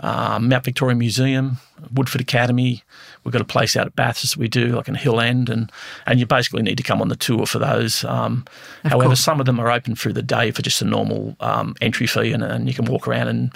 um, 0.00 0.48
Mount 0.48 0.64
Victoria 0.64 0.96
Museum, 0.96 1.58
Woodford 1.92 2.20
Academy. 2.20 2.82
We've 3.24 3.32
got 3.32 3.42
a 3.42 3.46
place 3.46 3.76
out 3.76 3.86
at 3.86 3.96
Bathurst 3.96 4.36
we 4.36 4.48
do, 4.48 4.68
like 4.68 4.88
in 4.88 4.94
Hill 4.94 5.20
End, 5.20 5.48
and, 5.48 5.70
and 6.06 6.20
you 6.20 6.26
basically 6.26 6.62
need 6.62 6.76
to 6.76 6.82
come 6.82 7.00
on 7.00 7.08
the 7.08 7.16
tour 7.16 7.46
for 7.46 7.58
those. 7.58 8.04
Um, 8.04 8.44
however, 8.84 9.10
course. 9.10 9.20
some 9.20 9.40
of 9.40 9.46
them 9.46 9.58
are 9.58 9.70
open 9.70 9.96
through 9.96 10.12
the 10.12 10.22
day 10.22 10.50
for 10.50 10.62
just 10.62 10.80
a 10.82 10.84
normal 10.84 11.36
um, 11.40 11.74
entry 11.80 12.06
fee, 12.06 12.32
and, 12.32 12.42
and 12.42 12.68
you 12.68 12.74
can 12.74 12.84
walk 12.84 13.08
around 13.08 13.28
and 13.28 13.52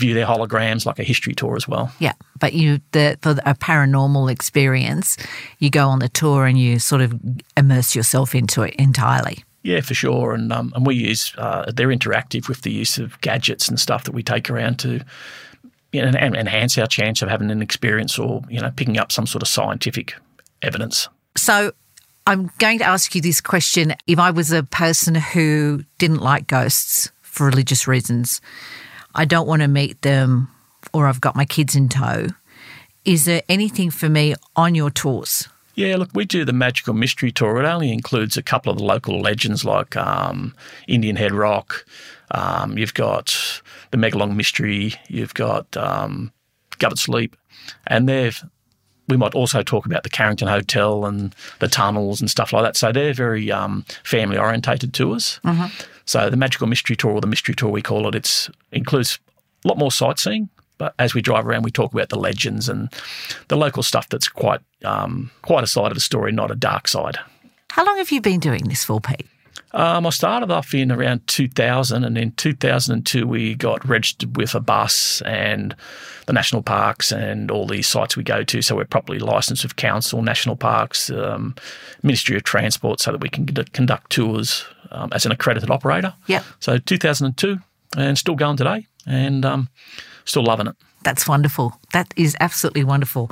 view 0.00 0.14
their 0.14 0.26
holograms 0.26 0.86
like 0.86 0.98
a 0.98 1.04
history 1.04 1.34
tour 1.34 1.54
as 1.56 1.68
well. 1.68 1.92
Yeah, 1.98 2.14
but 2.38 2.54
you 2.54 2.80
the 2.92 3.18
for 3.20 3.32
a 3.44 3.54
paranormal 3.54 4.32
experience, 4.32 5.16
you 5.58 5.70
go 5.70 5.88
on 5.88 5.98
the 5.98 6.08
tour 6.08 6.46
and 6.46 6.58
you 6.58 6.78
sort 6.78 7.02
of 7.02 7.20
immerse 7.56 7.94
yourself 7.94 8.34
into 8.34 8.62
it 8.62 8.74
entirely. 8.76 9.44
Yeah, 9.62 9.80
for 9.80 9.94
sure. 9.94 10.32
And 10.32 10.52
um, 10.52 10.72
and 10.74 10.86
we 10.86 10.94
use 10.94 11.34
uh, 11.36 11.70
they're 11.74 11.88
interactive 11.88 12.48
with 12.48 12.62
the 12.62 12.72
use 12.72 12.98
of 12.98 13.20
gadgets 13.20 13.68
and 13.68 13.78
stuff 13.78 14.04
that 14.04 14.12
we 14.12 14.22
take 14.22 14.48
around 14.48 14.78
to 14.80 15.04
you 15.92 16.02
know, 16.02 16.12
and 16.18 16.36
enhance 16.36 16.78
our 16.78 16.86
chance 16.86 17.20
of 17.22 17.28
having 17.28 17.50
an 17.50 17.62
experience 17.62 18.18
or 18.18 18.42
you 18.48 18.60
know 18.60 18.70
picking 18.74 18.98
up 18.98 19.12
some 19.12 19.26
sort 19.26 19.42
of 19.42 19.48
scientific 19.48 20.14
evidence. 20.62 21.08
So 21.36 21.72
I'm 22.26 22.50
going 22.58 22.78
to 22.78 22.84
ask 22.84 23.14
you 23.14 23.20
this 23.20 23.40
question. 23.40 23.94
If 24.06 24.18
I 24.18 24.30
was 24.30 24.52
a 24.52 24.62
person 24.62 25.14
who 25.14 25.84
didn't 25.98 26.20
like 26.20 26.46
ghosts 26.46 27.10
for 27.22 27.46
religious 27.46 27.86
reasons, 27.86 28.40
I 29.14 29.24
don't 29.24 29.46
want 29.46 29.62
to 29.62 29.68
meet 29.68 30.00
them, 30.02 30.50
or 30.94 31.06
I've 31.06 31.20
got 31.20 31.36
my 31.36 31.44
kids 31.44 31.76
in 31.76 31.88
tow. 31.88 32.28
Is 33.04 33.24
there 33.24 33.42
anything 33.48 33.90
for 33.90 34.08
me 34.08 34.34
on 34.56 34.74
your 34.74 34.90
tours? 34.90 35.48
Yeah, 35.74 35.96
look, 35.96 36.10
we 36.14 36.24
do 36.24 36.44
the 36.44 36.52
Magical 36.52 36.94
Mystery 36.94 37.30
Tour. 37.30 37.62
It 37.62 37.66
only 37.66 37.92
includes 37.92 38.36
a 38.36 38.42
couple 38.42 38.72
of 38.72 38.78
the 38.78 38.84
local 38.84 39.20
legends 39.20 39.64
like 39.64 39.96
um, 39.96 40.54
Indian 40.88 41.16
Head 41.16 41.32
Rock. 41.32 41.86
Um, 42.32 42.76
you've 42.76 42.94
got 42.94 43.62
the 43.90 43.96
Megalong 43.96 44.36
Mystery. 44.36 44.94
You've 45.08 45.34
got 45.34 45.76
um, 45.76 46.32
Govetts 46.78 47.08
Leap. 47.08 47.36
And 47.86 48.08
they've 48.08 48.42
we 49.10 49.16
might 49.16 49.34
also 49.34 49.62
talk 49.62 49.86
about 49.86 50.04
the 50.04 50.08
Carrington 50.08 50.46
Hotel 50.48 51.04
and 51.04 51.34
the 51.58 51.66
tunnels 51.66 52.20
and 52.20 52.30
stuff 52.30 52.52
like 52.52 52.62
that. 52.62 52.76
So 52.76 52.92
they're 52.92 53.12
very 53.12 53.50
um, 53.50 53.84
family 54.04 54.38
orientated 54.38 54.94
tours. 54.94 55.40
Mm-hmm. 55.44 55.66
So 56.04 56.30
the 56.30 56.36
Magical 56.36 56.68
Mystery 56.68 56.96
Tour, 56.96 57.12
or 57.12 57.20
the 57.20 57.26
Mystery 57.26 57.54
Tour 57.54 57.70
we 57.70 57.82
call 57.82 58.08
it, 58.08 58.14
it 58.14 58.48
includes 58.72 59.18
a 59.64 59.68
lot 59.68 59.78
more 59.78 59.92
sightseeing. 59.92 60.48
But 60.80 60.94
as 60.98 61.12
we 61.12 61.20
drive 61.20 61.46
around, 61.46 61.62
we 61.62 61.70
talk 61.70 61.92
about 61.92 62.08
the 62.08 62.18
legends 62.18 62.66
and 62.66 62.88
the 63.48 63.56
local 63.56 63.82
stuff 63.82 64.08
that's 64.08 64.28
quite 64.28 64.60
um, 64.82 65.30
quite 65.42 65.62
a 65.62 65.66
side 65.66 65.88
of 65.88 65.94
the 65.94 66.00
story, 66.00 66.32
not 66.32 66.50
a 66.50 66.54
dark 66.54 66.88
side. 66.88 67.18
How 67.68 67.84
long 67.84 67.98
have 67.98 68.10
you 68.10 68.22
been 68.22 68.40
doing 68.40 68.64
this 68.64 68.82
for, 68.82 68.98
Pete? 68.98 69.26
Um, 69.72 70.06
I 70.06 70.10
started 70.10 70.50
off 70.50 70.72
in 70.72 70.90
around 70.90 71.26
2000, 71.26 72.02
and 72.02 72.16
in 72.16 72.32
2002 72.32 73.26
we 73.26 73.54
got 73.56 73.86
registered 73.86 74.38
with 74.38 74.54
a 74.54 74.60
bus 74.60 75.20
and 75.26 75.76
the 76.24 76.32
national 76.32 76.62
parks 76.62 77.12
and 77.12 77.50
all 77.50 77.66
these 77.66 77.86
sites 77.86 78.16
we 78.16 78.22
go 78.22 78.42
to. 78.42 78.62
So 78.62 78.74
we're 78.74 78.86
properly 78.86 79.18
licensed 79.18 79.62
with 79.62 79.76
council, 79.76 80.22
national 80.22 80.56
parks, 80.56 81.10
um, 81.10 81.56
Ministry 82.02 82.36
of 82.36 82.44
Transport, 82.44 83.00
so 83.00 83.12
that 83.12 83.20
we 83.20 83.28
can 83.28 83.44
conduct 83.46 84.12
tours 84.12 84.64
um, 84.92 85.10
as 85.12 85.26
an 85.26 85.32
accredited 85.32 85.70
operator. 85.70 86.14
Yeah. 86.26 86.42
So 86.58 86.78
2002, 86.78 87.58
and 87.98 88.16
still 88.16 88.34
going 88.34 88.56
today, 88.56 88.86
and 89.06 89.44
um, 89.44 89.68
still 90.24 90.44
loving 90.44 90.66
it. 90.66 90.76
That's 91.02 91.26
wonderful. 91.26 91.80
That 91.92 92.12
is 92.16 92.36
absolutely 92.40 92.84
wonderful. 92.84 93.30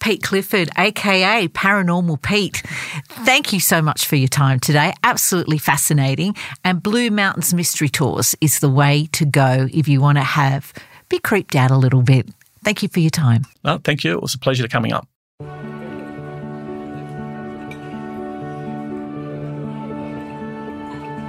Pete 0.00 0.22
Clifford, 0.22 0.68
aka 0.76 1.48
Paranormal 1.48 2.20
Pete, 2.20 2.62
thank 3.08 3.52
you 3.52 3.60
so 3.60 3.80
much 3.80 4.06
for 4.06 4.16
your 4.16 4.28
time 4.28 4.60
today. 4.60 4.92
Absolutely 5.02 5.58
fascinating. 5.58 6.36
And 6.62 6.82
Blue 6.82 7.10
Mountains 7.10 7.54
Mystery 7.54 7.88
Tours 7.88 8.34
is 8.40 8.60
the 8.60 8.68
way 8.68 9.08
to 9.12 9.24
go 9.24 9.68
if 9.72 9.88
you 9.88 10.00
want 10.00 10.18
to 10.18 10.24
have 10.24 10.72
be 11.08 11.18
creeped 11.18 11.54
out 11.54 11.70
a 11.70 11.76
little 11.76 12.02
bit. 12.02 12.28
Thank 12.64 12.82
you 12.82 12.88
for 12.88 13.00
your 13.00 13.10
time. 13.10 13.44
No, 13.64 13.78
thank 13.78 14.04
you. 14.04 14.12
It 14.12 14.22
was 14.22 14.34
a 14.34 14.38
pleasure 14.38 14.64
to 14.64 14.68
coming 14.68 14.92
up. 14.92 15.06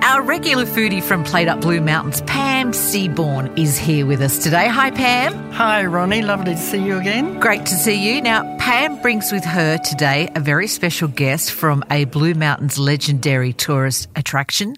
Our 0.08 0.22
regular 0.22 0.64
foodie 0.64 1.04
from 1.04 1.26
Plate 1.26 1.50
Up 1.50 1.60
Blue 1.60 1.82
Mountains, 1.82 2.22
Pam 2.22 2.72
Seaborn, 2.72 3.58
is 3.58 3.78
here 3.78 4.06
with 4.06 4.22
us 4.22 4.42
today. 4.42 4.70
Hi, 4.70 4.90
Pam. 4.90 5.52
Hi, 5.52 5.86
Ronnie. 5.86 6.22
Lovely 6.22 6.54
to 6.54 6.60
see 6.62 6.82
you 6.82 6.98
again. 6.98 7.42
Great 7.42 7.66
to 7.66 7.74
see 7.74 8.16
you. 8.16 8.22
Now, 8.22 8.56
Pam 8.58 9.02
brings 9.02 9.34
with 9.34 9.44
her 9.44 9.78
today 9.78 10.30
a 10.34 10.40
very 10.40 10.68
special 10.68 11.10
guest 11.10 11.52
from 11.52 11.84
a 11.92 12.06
Blue 12.06 12.36
Mountains 12.36 12.80
legendary 12.80 13.52
tourist 13.52 14.08
attraction, 14.16 14.78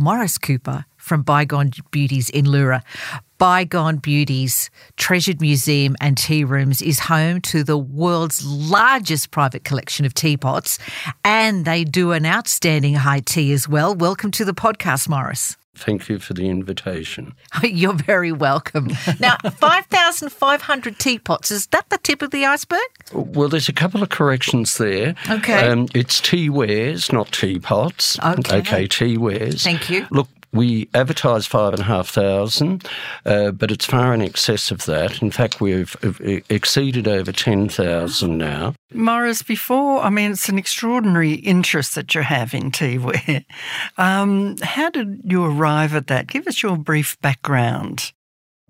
Maurice 0.00 0.38
Cooper 0.38 0.86
from 0.96 1.24
Bygone 1.24 1.72
Beautys 1.92 2.30
in 2.30 2.46
Leura. 2.46 2.82
Bygone 3.40 4.00
Beautys 4.00 4.68
Treasured 4.98 5.40
Museum 5.40 5.96
and 5.98 6.18
Tea 6.18 6.44
Rooms 6.44 6.82
is 6.82 6.98
home 6.98 7.40
to 7.40 7.64
the 7.64 7.78
world's 7.78 8.44
largest 8.44 9.30
private 9.30 9.64
collection 9.64 10.04
of 10.04 10.12
teapots, 10.12 10.78
and 11.24 11.64
they 11.64 11.82
do 11.84 12.12
an 12.12 12.26
outstanding 12.26 12.96
high 12.96 13.20
tea 13.20 13.52
as 13.52 13.66
well. 13.66 13.94
Welcome 13.94 14.30
to 14.32 14.44
the 14.44 14.52
podcast, 14.52 15.08
Maurice. 15.08 15.56
Thank 15.74 16.10
you 16.10 16.18
for 16.18 16.34
the 16.34 16.50
invitation. 16.50 17.32
You're 17.62 17.94
very 17.94 18.30
welcome. 18.30 18.88
Now, 19.18 19.38
5,500 19.50 20.98
teapots, 20.98 21.50
is 21.50 21.66
that 21.68 21.88
the 21.88 21.96
tip 21.96 22.20
of 22.20 22.32
the 22.32 22.44
iceberg? 22.44 22.80
Well, 23.14 23.48
there's 23.48 23.70
a 23.70 23.72
couple 23.72 24.02
of 24.02 24.10
corrections 24.10 24.76
there. 24.76 25.14
Okay. 25.30 25.66
Um, 25.66 25.88
it's 25.94 26.20
teawares, 26.20 27.10
not 27.10 27.28
teapots. 27.28 28.18
Okay. 28.22 28.58
Okay, 28.58 28.86
teawares. 28.86 29.62
Thank 29.64 29.88
you. 29.88 30.06
Look, 30.10 30.28
we 30.52 30.88
advertise 30.94 31.46
five 31.46 31.72
and 31.74 31.82
a 31.82 31.84
half 31.84 32.08
thousand, 32.08 32.88
uh, 33.24 33.52
but 33.52 33.70
it's 33.70 33.86
far 33.86 34.12
in 34.14 34.22
excess 34.22 34.70
of 34.70 34.84
that. 34.86 35.22
In 35.22 35.30
fact, 35.30 35.60
we've 35.60 35.96
exceeded 36.48 37.06
over 37.06 37.32
10,000 37.32 38.38
now. 38.38 38.74
Maurice, 38.92 39.42
before, 39.42 40.00
I 40.00 40.10
mean, 40.10 40.32
it's 40.32 40.48
an 40.48 40.58
extraordinary 40.58 41.34
interest 41.34 41.94
that 41.94 42.14
you 42.14 42.22
have 42.22 42.54
in 42.54 42.70
teaware. 42.70 43.44
Um, 43.96 44.56
how 44.62 44.90
did 44.90 45.20
you 45.24 45.44
arrive 45.44 45.94
at 45.94 46.06
that? 46.08 46.26
Give 46.26 46.46
us 46.46 46.62
your 46.62 46.76
brief 46.76 47.20
background. 47.20 48.12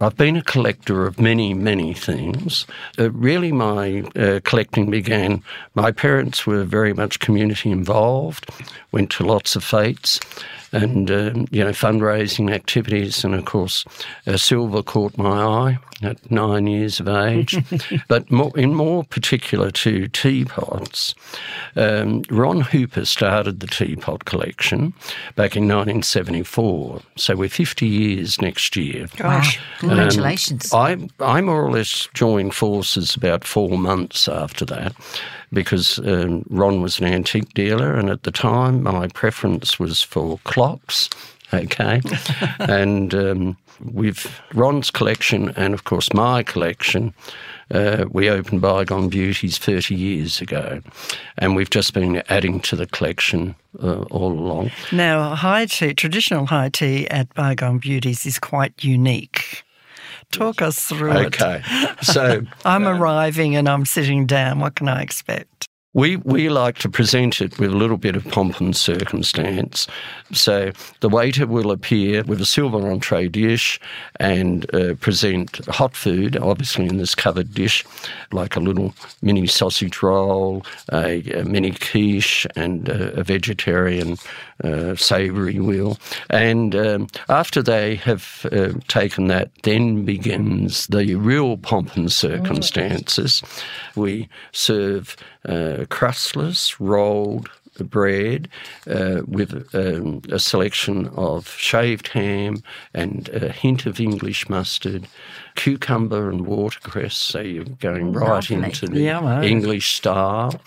I've 0.02 0.16
been 0.16 0.36
a 0.36 0.42
collector 0.42 1.06
of 1.06 1.20
many, 1.20 1.52
many 1.52 1.92
things. 1.92 2.66
Uh, 2.98 3.10
really, 3.10 3.52
my 3.52 4.00
uh, 4.16 4.40
collecting 4.44 4.90
began. 4.90 5.42
My 5.74 5.92
parents 5.92 6.46
were 6.46 6.64
very 6.64 6.94
much 6.94 7.20
community 7.20 7.70
involved, 7.70 8.48
went 8.92 9.10
to 9.12 9.24
lots 9.24 9.56
of 9.56 9.62
fetes, 9.62 10.18
and 10.72 11.10
um, 11.10 11.46
you 11.50 11.64
know 11.64 11.70
fundraising 11.70 12.52
activities, 12.52 13.24
and 13.24 13.34
of 13.34 13.44
course, 13.44 13.84
uh, 14.26 14.36
silver 14.36 14.82
caught 14.82 15.16
my 15.18 15.42
eye 15.42 15.78
at 16.02 16.30
nine 16.30 16.66
years 16.66 17.00
of 17.00 17.08
age. 17.08 17.56
but 18.08 18.30
more, 18.30 18.56
in 18.58 18.74
more 18.74 19.04
particular 19.04 19.70
to 19.70 20.08
teapots, 20.08 21.14
um, 21.76 22.22
Ron 22.30 22.60
Hooper 22.60 23.04
started 23.04 23.60
the 23.60 23.66
teapot 23.66 24.24
collection 24.24 24.92
back 25.34 25.56
in 25.56 25.64
1974. 25.64 27.02
So 27.16 27.36
we're 27.36 27.48
50 27.48 27.86
years 27.86 28.40
next 28.40 28.76
year. 28.76 29.06
Gosh, 29.16 29.58
wow. 29.58 29.64
congratulations! 29.78 30.72
Um, 30.72 31.08
I 31.20 31.40
I 31.40 31.40
more 31.40 31.64
or 31.64 31.70
less 31.70 32.08
joined 32.14 32.54
forces 32.54 33.16
about 33.16 33.44
four 33.44 33.78
months 33.78 34.28
after 34.28 34.64
that 34.66 34.94
because 35.52 35.98
um, 36.00 36.44
Ron 36.48 36.80
was 36.80 37.00
an 37.00 37.06
antique 37.06 37.52
dealer, 37.54 37.94
and 37.94 38.10
at 38.10 38.22
the 38.22 38.30
time 38.30 38.82
my 38.82 39.08
preference 39.08 39.78
was 39.78 40.02
for 40.02 40.38
clocks. 40.44 41.08
Okay, 41.52 42.00
and 42.60 43.12
um, 43.14 43.56
with 43.80 44.40
Ron's 44.54 44.90
collection 44.90 45.50
and 45.56 45.74
of 45.74 45.84
course 45.84 46.12
my 46.12 46.42
collection, 46.42 47.12
uh, 47.72 48.04
we 48.10 48.28
opened 48.28 48.60
Bygone 48.60 49.10
Beautys 49.10 49.58
30 49.58 49.94
years 49.94 50.40
ago, 50.40 50.80
and 51.38 51.56
we've 51.56 51.70
just 51.70 51.94
been 51.94 52.22
adding 52.28 52.60
to 52.60 52.76
the 52.76 52.86
collection 52.86 53.54
uh, 53.82 54.02
all 54.10 54.32
along. 54.32 54.70
Now, 54.92 55.34
high 55.34 55.66
tea, 55.66 55.94
traditional 55.94 56.46
high 56.46 56.68
tea 56.68 57.08
at 57.08 57.32
Bygone 57.34 57.80
Beautys 57.80 58.26
is 58.26 58.38
quite 58.38 58.84
unique. 58.84 59.64
Talk 60.32 60.62
us 60.62 60.84
through 60.84 61.12
okay. 61.12 61.56
it. 61.56 61.72
Okay. 61.72 61.94
So 62.02 62.42
I'm 62.64 62.86
uh, 62.86 62.96
arriving 62.96 63.56
and 63.56 63.68
I'm 63.68 63.84
sitting 63.84 64.26
down. 64.26 64.60
What 64.60 64.76
can 64.76 64.88
I 64.88 65.02
expect? 65.02 65.66
We, 65.92 66.18
we 66.18 66.48
like 66.50 66.78
to 66.78 66.88
present 66.88 67.40
it 67.40 67.58
with 67.58 67.72
a 67.72 67.76
little 67.76 67.96
bit 67.96 68.14
of 68.14 68.24
pomp 68.28 68.60
and 68.60 68.76
circumstance. 68.76 69.88
So 70.30 70.70
the 71.00 71.08
waiter 71.08 71.48
will 71.48 71.72
appear 71.72 72.22
with 72.22 72.40
a 72.40 72.46
silver 72.46 72.88
entree 72.88 73.26
dish 73.26 73.80
and 74.20 74.72
uh, 74.72 74.94
present 74.94 75.64
hot 75.66 75.96
food, 75.96 76.36
obviously 76.36 76.86
in 76.86 76.98
this 76.98 77.16
covered 77.16 77.52
dish, 77.52 77.84
like 78.30 78.54
a 78.54 78.60
little 78.60 78.94
mini 79.20 79.48
sausage 79.48 80.00
roll, 80.00 80.64
a, 80.92 81.22
a 81.32 81.44
mini 81.44 81.72
quiche, 81.72 82.46
and 82.54 82.88
a, 82.88 83.18
a 83.18 83.24
vegetarian 83.24 84.16
uh, 84.64 84.94
savoury 84.96 85.58
wheel. 85.58 85.98
And 86.28 86.74
um, 86.74 87.06
after 87.28 87.62
they 87.62 87.96
have 87.96 88.46
uh, 88.52 88.72
taken 88.88 89.28
that, 89.28 89.50
then 89.62 90.04
begins 90.04 90.86
the 90.88 91.14
real 91.14 91.56
pomp 91.56 91.96
and 91.96 92.10
circumstances. 92.10 93.42
We 93.96 94.28
serve 94.52 95.16
uh, 95.48 95.86
crustless, 95.88 96.80
rolled 96.80 97.48
bread 97.78 98.48
uh, 98.86 99.22
with 99.26 99.74
um, 99.74 100.22
a 100.30 100.38
selection 100.38 101.08
of 101.16 101.48
shaved 101.48 102.08
ham 102.08 102.62
and 102.94 103.28
a 103.30 103.50
hint 103.50 103.86
of 103.86 104.00
English 104.00 104.48
mustard, 104.48 105.06
cucumber 105.54 106.30
and 106.30 106.46
watercress, 106.46 107.16
so 107.16 107.40
you're 107.40 107.64
going 107.64 108.12
right 108.12 108.28
Lovely. 108.50 108.56
into 108.56 108.86
the 108.86 109.00
Yummo. 109.06 109.44
English 109.44 109.94
style. 109.96 110.60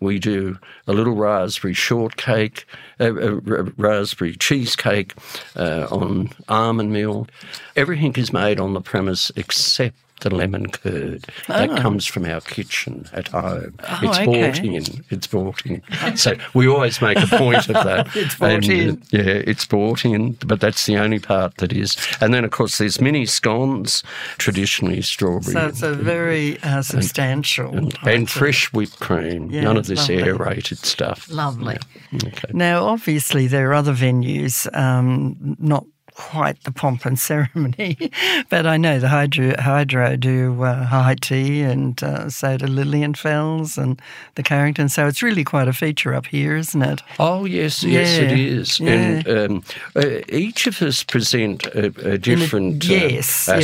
We 0.00 0.18
do 0.18 0.58
a 0.86 0.92
little 0.92 1.14
raspberry 1.14 1.74
shortcake, 1.74 2.66
uh, 3.00 3.04
uh, 3.14 3.40
r- 3.48 3.66
raspberry 3.76 4.34
cheesecake 4.36 5.14
uh, 5.56 5.86
on 5.90 6.30
almond 6.48 6.92
meal. 6.92 7.26
Everything 7.74 8.14
is 8.16 8.32
made 8.32 8.60
on 8.60 8.74
the 8.74 8.80
premise 8.80 9.30
except 9.36 9.96
the 10.20 10.34
lemon 10.34 10.70
curd. 10.70 11.26
That 11.48 11.76
comes 11.78 12.06
from 12.06 12.24
our 12.24 12.40
kitchen 12.40 13.06
at 13.12 13.28
home. 13.28 13.74
Oh, 13.80 13.98
it's 14.02 14.16
okay. 14.18 14.24
bought 14.26 14.58
in. 14.64 15.04
It's 15.10 15.26
bought 15.26 15.66
in. 15.66 15.82
So 16.16 16.36
we 16.54 16.66
always 16.68 17.00
make 17.02 17.18
a 17.18 17.26
point 17.26 17.68
of 17.68 17.74
that. 17.74 18.08
It's 18.16 18.34
bought 18.36 18.50
And, 18.50 18.64
uh, 18.68 18.72
in. 18.72 19.02
yeah, 19.10 19.22
it's 19.46 19.66
bought 19.66 20.04
in, 20.04 20.32
but 20.46 20.60
that's 20.60 20.86
the 20.86 20.96
only 20.96 21.18
part 21.18 21.56
that 21.58 21.72
is. 21.72 21.96
And 22.20 22.32
then, 22.32 22.44
of 22.44 22.50
course, 22.50 22.78
there's 22.78 23.00
mini 23.00 23.26
scones, 23.26 24.02
traditionally 24.38 25.02
strawberry. 25.02 25.52
So 25.52 25.66
it's 25.66 25.82
a 25.82 25.92
very 25.94 26.58
uh, 26.62 26.82
substantial. 26.82 27.76
and, 27.76 27.94
item. 27.98 28.08
and 28.08 28.30
fresh 28.30 28.72
whipped 28.72 28.98
cream. 29.00 29.50
Yeah, 29.50 29.62
None 29.62 29.76
of 29.76 29.86
this 29.86 30.08
lovely. 30.08 30.22
aerated 30.22 30.78
stuff. 30.78 31.28
Lovely. 31.30 31.76
Okay. 32.14 32.50
Now, 32.52 32.84
obviously, 32.86 33.46
there 33.48 33.70
are 33.70 33.74
other 33.74 33.92
venues, 33.94 34.66
um, 34.76 35.56
not 35.58 35.84
quite 36.16 36.62
the 36.64 36.72
pomp 36.72 37.04
and 37.04 37.18
ceremony, 37.30 38.10
but 38.48 38.66
I 38.66 38.76
know 38.76 38.98
the 38.98 39.08
Hydro, 39.08 39.54
Hydro 39.58 40.16
do 40.16 40.62
uh, 40.62 40.84
high 40.84 41.14
tea 41.14 41.62
and 41.62 42.02
uh, 42.02 42.30
so 42.30 42.56
do 42.56 42.66
Lilianfels 42.66 43.78
and 43.78 44.00
the 44.34 44.42
Carrington. 44.42 44.88
So 44.88 45.06
it's 45.06 45.22
really 45.22 45.44
quite 45.44 45.68
a 45.68 45.72
feature 45.72 46.14
up 46.14 46.26
here, 46.26 46.56
isn't 46.56 46.82
it? 46.82 47.02
Oh 47.18 47.44
yes, 47.44 47.82
yes, 47.84 48.18
it 48.18 48.32
is. 48.32 48.80
Yeah, 48.80 48.92
And 48.92 49.28
um, 49.28 49.64
uh, 49.94 50.20
each 50.28 50.66
of 50.66 50.80
us 50.82 51.04
present 51.04 51.66
a, 51.66 51.86
a 52.12 52.18
different 52.18 52.84
uh, 52.88 52.94
yes, 52.94 53.48
yeah. 53.48 53.54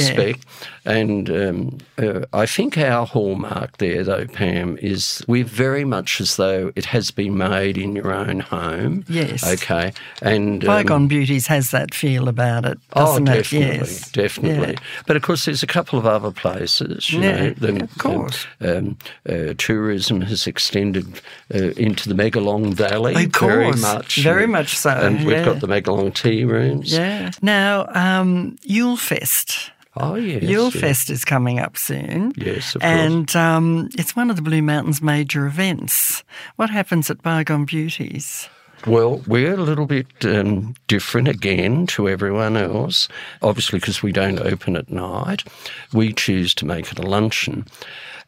And 0.85 1.31
um, 1.31 1.79
uh, 1.99 2.21
I 2.33 2.45
think 2.47 2.77
our 2.77 3.07
hallmark 3.07 3.79
there, 3.79 4.03
though, 4.03 4.27
Pam, 4.27 4.77
is 4.79 5.23
we're 5.29 5.45
very 5.45 5.85
much 5.85 6.21
as 6.21 6.37
though 6.37 6.73
it 6.75 6.87
has 6.87 7.11
been 7.13 7.37
made 7.37 7.79
in 7.79 7.95
your 7.95 8.13
own 8.13 8.41
home. 8.41 9.05
Yes. 9.09 9.47
Okay. 9.47 9.93
And 10.21 10.65
um, 10.65 10.67
Bygone 10.67 11.09
Beautys 11.09 11.47
has 11.47 11.71
that 11.71 11.95
feel 11.95 12.27
about 12.29 12.65
it, 12.65 12.79
Oh, 12.95 13.07
doesn't 13.07 13.29
it? 13.29 13.35
definitely, 13.35 13.77
Yes. 13.79 14.11
definitely. 14.11 14.73
Yeah. 14.73 14.79
But 15.07 15.17
of 15.17 15.23
course, 15.23 15.45
there's 15.45 15.63
a 15.63 15.69
couple 15.69 15.99
of 15.99 16.07
other 16.07 16.33
places. 16.33 17.13
You 17.13 17.21
Yeah, 17.21 17.37
know, 17.37 17.51
the- 17.51 17.83
of 17.85 17.99
course. 17.99 18.47
Um, 18.61 18.97
uh, 19.29 19.55
tourism 19.59 20.21
has 20.23 20.47
extended 20.49 21.21
uh, 21.55 21.59
into 21.77 22.09
the 22.09 22.15
Megalong 22.15 22.75
Valley. 22.75 23.27
Of 23.27 23.33
very 23.37 23.73
much, 23.73 24.17
very 24.23 24.47
much 24.47 24.77
so, 24.77 24.91
And 24.91 25.25
we've 25.25 25.45
got 25.45 25.61
the 25.61 25.69
Megalong 25.69 26.13
tea 26.15 26.45
rooms. 26.45 26.93
Yeah. 26.93 27.31
Now, 27.41 27.87
um, 27.95 28.57
Yule 28.63 28.97
Fest. 28.97 29.71
Oh 29.97 30.15
yes, 30.15 30.43
Yule 30.43 30.71
yeah. 30.71 30.81
Fest 30.81 31.11
is 31.11 31.25
coming 31.25 31.59
up 31.59 31.77
soon. 31.77 32.33
Yes, 32.37 32.75
of 32.75 32.81
course. 32.81 32.93
And 32.93 33.37
um, 33.37 33.91
it's 33.99 34.17
one 34.17 34.31
of 34.31 34.37
the 34.37 34.43
Blue 34.43 34.63
Mountains 34.63 35.03
major 35.03 35.47
events. 35.47 36.25
What 36.57 36.71
happens 36.71 37.11
at 37.11 37.23
Bygone 37.23 37.67
Beautys? 37.67 38.49
Well, 38.87 39.23
we're 39.29 39.55
a 39.55 39.63
little 39.63 39.87
bit 39.87 40.07
um, 40.25 40.75
different 40.89 41.29
again 41.29 41.87
to 41.89 42.09
everyone 42.09 42.57
else, 42.57 43.07
obviously, 43.41 43.79
because 43.79 44.03
we 44.03 44.11
don't 44.11 44.41
open 44.41 44.77
at 44.77 44.91
night. 44.91 45.45
We 45.93 46.13
choose 46.13 46.53
to 46.57 46.67
make 46.67 46.91
it 46.91 46.99
a 46.99 47.03
luncheon. 47.03 47.67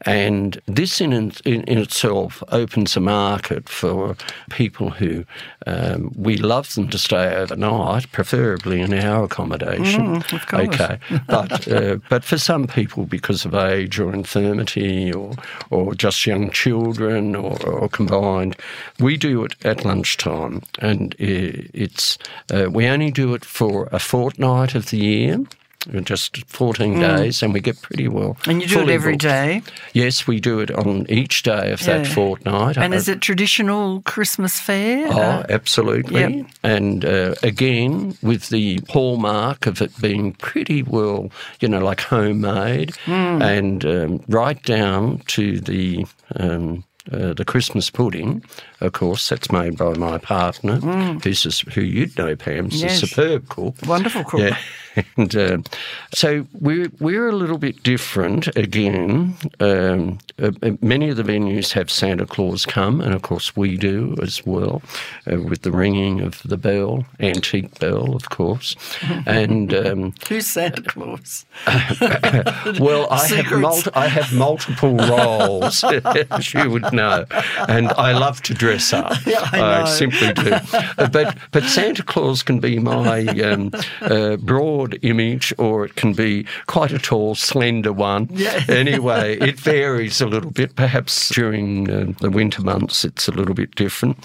And 0.06 0.60
this 0.66 1.00
in, 1.00 1.12
in, 1.12 1.32
in 1.44 1.78
itself 1.78 2.42
opens 2.52 2.96
a 2.96 3.00
market 3.00 3.68
for 3.68 4.16
people 4.50 4.90
who 4.90 5.24
um, 5.66 6.12
we 6.16 6.36
love 6.36 6.74
them 6.74 6.88
to 6.90 6.98
stay 6.98 7.34
overnight, 7.34 8.10
preferably 8.12 8.80
in 8.80 8.92
our 8.92 9.24
accommodation. 9.24 10.20
Mm. 10.20 10.66
Okay, 10.66 10.98
but 11.26 11.68
uh, 11.68 11.96
but 12.10 12.22
for 12.22 12.38
some 12.38 12.66
people, 12.66 13.06
because 13.06 13.44
of 13.44 13.54
age 13.54 13.98
or 13.98 14.12
infirmity 14.12 15.12
or 15.12 15.32
or 15.70 15.94
just 15.94 16.26
young 16.26 16.50
children 16.50 17.34
or, 17.34 17.60
or 17.66 17.88
combined, 17.88 18.56
we 19.00 19.16
do 19.16 19.44
it 19.44 19.54
at 19.64 19.84
lunchtime, 19.84 20.62
and 20.80 21.14
it's 21.18 22.18
uh, 22.52 22.66
we 22.70 22.86
only 22.86 23.10
do 23.10 23.34
it 23.34 23.44
for 23.44 23.88
a 23.90 23.98
fortnight 23.98 24.74
of 24.74 24.90
the 24.90 24.98
year. 24.98 25.38
Just 26.04 26.44
14 26.46 26.98
days, 27.00 27.42
and 27.42 27.52
we 27.52 27.60
get 27.60 27.80
pretty 27.82 28.08
well. 28.08 28.36
Mm. 28.44 28.50
And 28.50 28.62
you 28.62 28.68
do 28.68 28.80
it 28.80 28.88
every 28.88 29.12
booked. 29.12 29.22
day. 29.22 29.62
Yes, 29.92 30.26
we 30.26 30.40
do 30.40 30.60
it 30.60 30.70
on 30.70 31.06
each 31.10 31.42
day 31.42 31.72
of 31.72 31.80
that 31.84 32.06
fortnight. 32.06 32.76
And 32.78 32.94
is 32.94 33.08
it 33.08 33.20
traditional 33.20 34.00
Christmas 34.02 34.58
fare? 34.58 35.06
Oh, 35.08 35.20
Uh, 35.20 35.46
absolutely. 35.50 36.20
Yep. 36.20 36.46
And 36.62 37.04
uh, 37.04 37.34
again, 37.42 38.16
with 38.22 38.48
the 38.48 38.80
hallmark 38.88 39.66
of 39.66 39.82
it 39.82 39.92
being 40.00 40.32
pretty 40.34 40.82
well, 40.82 41.30
you 41.60 41.68
know, 41.68 41.84
like 41.84 42.00
homemade, 42.00 42.94
Hmm. 43.04 43.42
and 43.42 43.84
um, 43.84 44.20
right 44.28 44.62
down 44.62 45.18
to 45.28 45.60
the. 45.60 46.06
Um, 46.36 46.84
uh, 47.12 47.34
the 47.34 47.44
Christmas 47.44 47.90
pudding, 47.90 48.42
of 48.84 48.92
course, 48.92 49.28
that's 49.28 49.50
made 49.50 49.76
by 49.76 49.94
my 49.94 50.18
partner, 50.18 50.76
who's 50.76 51.46
a, 51.46 51.70
who 51.70 51.80
you'd 51.80 52.16
know, 52.18 52.36
Pam's. 52.36 52.80
Yes. 52.82 53.02
a 53.02 53.06
superb 53.06 53.48
cook. 53.48 53.74
Wonderful 53.86 54.24
cook. 54.24 54.40
Yeah. 54.40 54.58
And 55.16 55.34
uh, 55.34 55.58
so 56.14 56.46
we're, 56.52 56.88
we're 57.00 57.28
a 57.28 57.32
little 57.32 57.58
bit 57.58 57.82
different 57.82 58.46
again. 58.56 59.36
Um, 59.58 60.18
uh, 60.40 60.52
uh, 60.62 60.70
many 60.80 61.08
of 61.08 61.16
the 61.16 61.24
venues 61.24 61.72
have 61.72 61.90
Santa 61.90 62.26
Claus 62.26 62.64
come, 62.64 63.00
and 63.00 63.12
of 63.12 63.22
course 63.22 63.56
we 63.56 63.76
do 63.76 64.14
as 64.22 64.46
well, 64.46 64.82
uh, 65.30 65.40
with 65.40 65.62
the 65.62 65.72
ringing 65.72 66.20
of 66.20 66.40
the 66.44 66.56
bell, 66.56 67.04
antique 67.18 67.78
bell, 67.80 68.14
of 68.14 68.30
course. 68.30 68.76
and 69.26 69.74
um, 69.74 70.14
Who's 70.28 70.46
Santa 70.46 70.82
Claus? 70.82 71.44
well, 72.78 73.08
I 73.10 73.26
have, 73.26 73.50
mul- 73.60 73.92
I 73.94 74.06
have 74.08 74.32
multiple 74.32 74.96
roles, 74.96 75.82
as 75.82 76.54
you 76.54 76.70
would 76.70 76.92
know, 76.92 77.26
and 77.68 77.88
I 77.88 78.12
love 78.12 78.42
to 78.42 78.54
dress 78.54 78.73
up. 78.92 79.12
Yeah, 79.26 79.48
I 79.52 79.80
know. 79.80 79.86
simply 79.86 80.32
do. 80.32 80.52
Uh, 80.52 81.08
but 81.12 81.36
but 81.50 81.64
Santa 81.64 82.02
Claus 82.02 82.42
can 82.42 82.60
be 82.60 82.78
my 82.78 83.24
um, 83.26 83.70
uh, 84.02 84.36
broad 84.36 84.98
image, 85.02 85.52
or 85.58 85.84
it 85.84 85.96
can 85.96 86.12
be 86.12 86.46
quite 86.66 86.92
a 86.92 86.98
tall, 86.98 87.34
slender 87.34 87.92
one. 87.92 88.28
Yeah. 88.30 88.62
Anyway, 88.84 89.38
it 89.38 89.58
varies 89.58 90.20
a 90.20 90.26
little 90.26 90.50
bit. 90.50 90.76
Perhaps 90.76 91.30
during 91.30 91.88
uh, 91.88 92.12
the 92.20 92.30
winter 92.30 92.60
months, 92.60 93.04
it's 93.04 93.28
a 93.28 93.32
little 93.32 93.54
bit 93.54 93.74
different. 93.76 94.18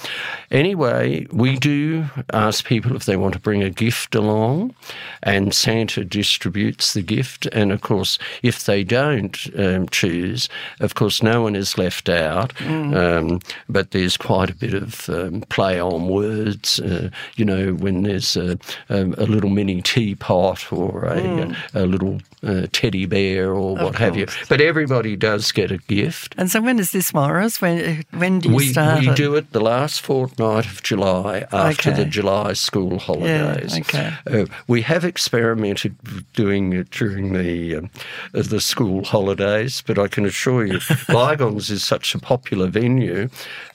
Anyway, 0.51 1.27
we 1.31 1.57
do 1.57 2.05
ask 2.33 2.65
people 2.65 2.95
if 2.95 3.05
they 3.05 3.15
want 3.15 3.33
to 3.35 3.39
bring 3.39 3.63
a 3.63 3.69
gift 3.69 4.15
along, 4.15 4.75
and 5.23 5.53
Santa 5.53 6.03
distributes 6.03 6.93
the 6.93 7.01
gift. 7.01 7.45
And 7.47 7.71
of 7.71 7.81
course, 7.81 8.17
if 8.43 8.65
they 8.65 8.83
don't 8.83 9.37
um, 9.57 9.87
choose, 9.89 10.49
of 10.79 10.95
course, 10.95 11.23
no 11.23 11.43
one 11.43 11.55
is 11.55 11.77
left 11.77 12.09
out. 12.09 12.53
Um, 12.67 13.39
but 13.67 13.91
there's 13.91 14.17
quite 14.29 14.51
a 14.51 14.55
bit 14.55 14.75
of 14.75 15.09
um, 15.09 15.41
play 15.49 15.81
on 15.81 16.07
words. 16.07 16.79
Uh, 16.79 17.09
you 17.35 17.43
know, 17.43 17.73
when 17.73 18.03
there's 18.03 18.37
a, 18.37 18.59
a, 18.87 19.01
a 19.01 19.25
little 19.25 19.49
mini 19.49 19.81
teapot 19.81 20.71
or 20.71 21.05
a, 21.05 21.55
a, 21.73 21.87
little 21.87 22.21
uh, 22.43 22.67
teddy 22.71 23.05
bear 23.05 23.51
or 23.53 23.75
what 23.75 23.95
have 23.95 24.15
you. 24.15 24.25
But 24.47 24.61
everybody 24.61 25.15
does 25.15 25.51
get 25.51 25.71
a 25.71 25.77
gift. 25.77 26.35
And 26.37 26.49
so 26.49 26.61
when 26.61 26.79
is 26.79 26.91
this, 26.91 27.13
Maurice? 27.13 27.61
When 27.61 28.03
when 28.11 28.39
do 28.39 28.49
you 28.49 28.55
We, 28.55 28.67
start 28.71 29.01
we 29.01 29.09
it? 29.09 29.15
do 29.15 29.35
it 29.35 29.51
the 29.51 29.59
last 29.61 30.01
fortnight 30.01 30.65
of 30.65 30.81
July 30.83 31.45
after 31.51 31.89
Okay. 31.91 32.03
the 32.03 32.09
July 32.09 32.53
school 32.53 32.99
holidays. 32.99 33.77
okay. 33.79 34.13
Uh, 34.29 34.45
we 34.67 34.81
have 34.83 35.03
experimented 35.05 35.95
doing 36.33 36.73
it 36.73 36.89
during 36.91 37.33
the 37.33 37.75
um, 37.77 37.89
the 38.33 38.59
school 38.61 39.03
holidays, 39.03 39.83
but 39.85 39.97
I 39.99 40.07
can 40.07 40.25
assure 40.25 40.65
you, 40.65 40.79
Bygones 41.07 41.69
is 41.69 41.83
such 41.83 42.15
a 42.15 42.19
popular 42.19 42.67
venue, 42.67 43.29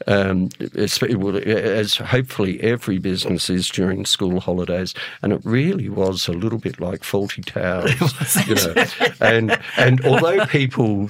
um, 0.07 0.49
as 0.75 1.97
hopefully 1.97 2.61
every 2.63 2.99
business 2.99 3.51
is 3.51 3.69
during 3.69 4.05
school 4.07 4.41
holidays, 4.41 4.95
and 5.23 5.33
it 5.33 5.41
really 5.45 5.89
was 5.89 6.29
a 6.29 6.33
little 6.33 6.59
bit 6.59 6.81
like 6.81 7.01
Fawlty 7.03 7.45
Towers, 7.45 7.95
you 8.55 8.75
know. 8.75 8.85
and 9.21 9.59
and 9.77 10.05
although 10.07 10.45
people 10.47 11.09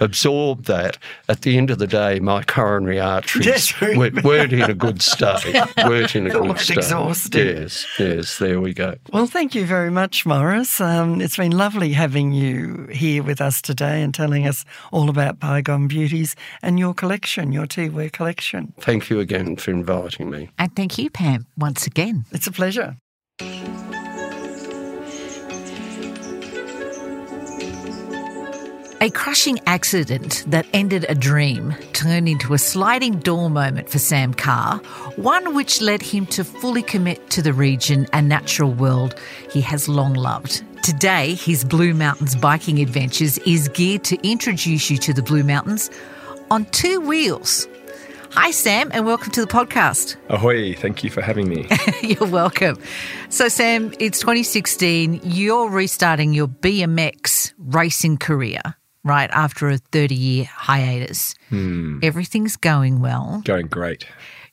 absorb 0.00 0.64
that, 0.64 0.98
at 1.28 1.42
the 1.42 1.56
end 1.56 1.70
of 1.70 1.78
the 1.78 1.86
day, 1.86 2.20
my 2.20 2.42
coronary 2.42 3.00
arteries 3.00 3.46
yes, 3.46 3.80
weren't, 3.80 4.24
weren't 4.24 4.52
in 4.52 4.62
a 4.62 4.74
good 4.74 5.02
state. 5.02 5.54
weren't 5.84 6.14
in 6.14 6.26
a 6.26 6.30
good 6.30 6.58
state. 6.58 6.78
exhausted. 6.78 7.60
Yes, 7.60 7.86
yes. 7.98 8.38
There 8.38 8.60
we 8.60 8.74
go. 8.74 8.96
Well, 9.12 9.26
thank 9.26 9.54
you 9.54 9.66
very 9.66 9.90
much, 9.90 10.26
Maurice. 10.26 10.80
Um, 10.80 11.20
it's 11.20 11.36
been 11.36 11.52
lovely 11.52 11.92
having 11.92 12.32
you 12.32 12.86
here 12.90 13.22
with 13.22 13.40
us 13.40 13.60
today 13.62 14.02
and 14.02 14.14
telling 14.14 14.46
us 14.46 14.64
all 14.92 15.08
about 15.08 15.38
Bygone 15.38 15.88
Beautys 15.88 16.34
and 16.62 16.78
your 16.78 16.94
collection, 16.94 17.52
your 17.52 17.66
teaware 17.66 18.12
collection. 18.12 18.72
Thank 18.80 19.10
you 19.10 19.20
again 19.20 19.56
for 19.56 19.70
inviting 19.70 20.30
me. 20.30 20.50
And 20.58 20.74
thank 20.74 20.98
you, 20.98 21.10
Pam, 21.10 21.46
once 21.56 21.86
again. 21.86 22.24
It's 22.32 22.46
a 22.46 22.52
pleasure. 22.52 22.96
A 29.02 29.08
crushing 29.08 29.58
accident 29.66 30.44
that 30.46 30.66
ended 30.74 31.06
a 31.08 31.14
dream 31.14 31.74
turned 31.94 32.28
into 32.28 32.52
a 32.52 32.58
sliding 32.58 33.18
door 33.20 33.48
moment 33.48 33.88
for 33.88 33.98
Sam 33.98 34.34
Carr, 34.34 34.76
one 35.16 35.54
which 35.54 35.80
led 35.80 36.02
him 36.02 36.26
to 36.26 36.44
fully 36.44 36.82
commit 36.82 37.30
to 37.30 37.40
the 37.40 37.54
region 37.54 38.06
and 38.12 38.28
natural 38.28 38.74
world 38.74 39.18
he 39.50 39.62
has 39.62 39.88
long 39.88 40.12
loved. 40.12 40.62
Today, 40.84 41.32
his 41.32 41.64
Blue 41.64 41.94
Mountains 41.94 42.36
biking 42.36 42.78
adventures 42.80 43.38
is 43.38 43.70
geared 43.70 44.04
to 44.04 44.18
introduce 44.22 44.90
you 44.90 44.98
to 44.98 45.14
the 45.14 45.22
Blue 45.22 45.44
Mountains 45.44 45.90
on 46.50 46.66
two 46.66 47.00
wheels. 47.00 47.66
Hi, 48.32 48.50
Sam, 48.50 48.90
and 48.92 49.06
welcome 49.06 49.32
to 49.32 49.40
the 49.40 49.50
podcast. 49.50 50.16
Ahoy, 50.28 50.74
thank 50.74 51.02
you 51.02 51.10
for 51.10 51.20
having 51.20 51.48
me. 51.48 51.66
You're 52.02 52.28
welcome. 52.28 52.78
So, 53.28 53.48
Sam, 53.48 53.92
it's 53.98 54.20
2016. 54.20 55.20
You're 55.24 55.68
restarting 55.68 56.32
your 56.32 56.46
BMX 56.46 57.54
racing 57.58 58.18
career, 58.18 58.60
right, 59.04 59.30
after 59.32 59.68
a 59.70 59.78
30 59.78 60.14
year 60.14 60.44
hiatus. 60.44 61.34
Everything's 62.02 62.56
going 62.56 63.00
well. 63.00 63.42
Going 63.44 63.66
great. 63.66 64.06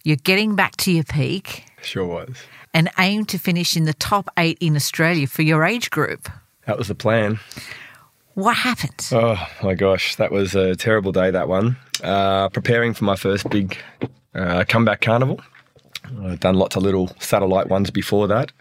You're 0.03 0.17
getting 0.17 0.55
back 0.55 0.77
to 0.77 0.91
your 0.91 1.03
peak 1.03 1.65
Sure 1.81 2.05
was. 2.05 2.35
and 2.73 2.89
aim 2.99 3.25
to 3.25 3.37
finish 3.37 3.75
in 3.75 3.83
the 3.85 3.93
top 3.93 4.29
eight 4.37 4.57
in 4.61 4.75
Australia 4.75 5.27
for 5.27 5.41
your 5.41 5.63
age 5.63 5.89
group. 5.89 6.29
That 6.65 6.77
was 6.77 6.87
the 6.87 6.95
plan. 6.95 7.39
What 8.33 8.55
happened? 8.55 9.07
Oh 9.11 9.37
my 9.63 9.73
gosh, 9.73 10.15
that 10.15 10.31
was 10.31 10.53
a 10.55 10.75
terrible 10.75 11.11
day, 11.11 11.31
that 11.31 11.47
one. 11.47 11.75
Uh, 12.03 12.49
preparing 12.49 12.93
for 12.93 13.03
my 13.05 13.15
first 13.15 13.49
big 13.49 13.77
uh, 14.35 14.63
comeback 14.67 15.01
carnival. 15.01 15.41
I'd 16.23 16.39
done 16.39 16.55
lots 16.55 16.75
of 16.75 16.83
little 16.83 17.09
satellite 17.19 17.67
ones 17.67 17.89
before 17.89 18.27
that 18.27 18.51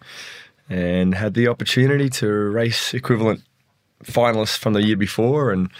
and 0.68 1.14
had 1.14 1.34
the 1.34 1.46
opportunity 1.48 2.08
to 2.10 2.26
race 2.28 2.92
equivalent 2.94 3.42
finalists 4.04 4.58
from 4.58 4.72
the 4.72 4.82
year 4.82 4.96
before 4.96 5.50
and 5.50 5.70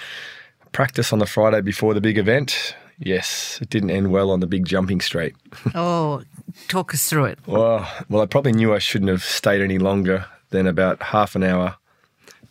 practice 0.73 1.13
on 1.13 1.19
the 1.19 1.27
Friday 1.27 1.61
before 1.61 1.95
the 1.95 2.01
big 2.01 2.19
event. 2.19 2.75
Yes, 2.99 3.59
it 3.61 3.69
didn't 3.69 3.91
end 3.91 4.11
well 4.11 4.31
on 4.31 4.41
the 4.41 4.47
big 4.47 4.65
jumping 4.65 5.01
straight. 5.01 5.35
Oh, 5.75 6.23
talk 6.69 6.95
us 6.95 7.09
through 7.09 7.27
it. 7.27 7.39
Well, 7.47 7.87
well, 8.09 8.23
I 8.23 8.27
probably 8.27 8.53
knew 8.53 8.73
I 8.73 8.79
shouldn't 8.79 9.11
have 9.11 9.23
stayed 9.23 9.61
any 9.61 9.79
longer 9.79 10.25
than 10.51 10.67
about 10.67 11.03
half 11.03 11.37
an 11.37 11.43
hour 11.43 11.77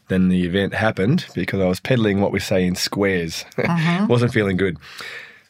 then 0.08 0.30
the 0.30 0.46
event 0.46 0.74
happened 0.74 1.26
because 1.34 1.60
I 1.60 1.66
was 1.66 1.80
pedaling 1.80 2.22
what 2.22 2.32
we 2.32 2.40
say 2.40 2.66
in 2.66 2.76
squares. 2.76 3.46
Wasn't 4.08 4.34
feeling 4.34 4.58
good. 4.58 4.78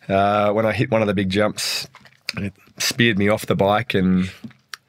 Uh, 0.08 0.52
when 0.54 0.66
I 0.66 0.72
hit 0.72 0.92
one 0.92 1.02
of 1.02 1.08
the 1.08 1.14
big 1.14 1.30
jumps, 1.30 1.88
it 2.38 2.54
speared 2.78 3.18
me 3.18 3.28
off 3.28 3.46
the 3.46 3.56
bike 3.56 3.94
and 3.94 4.32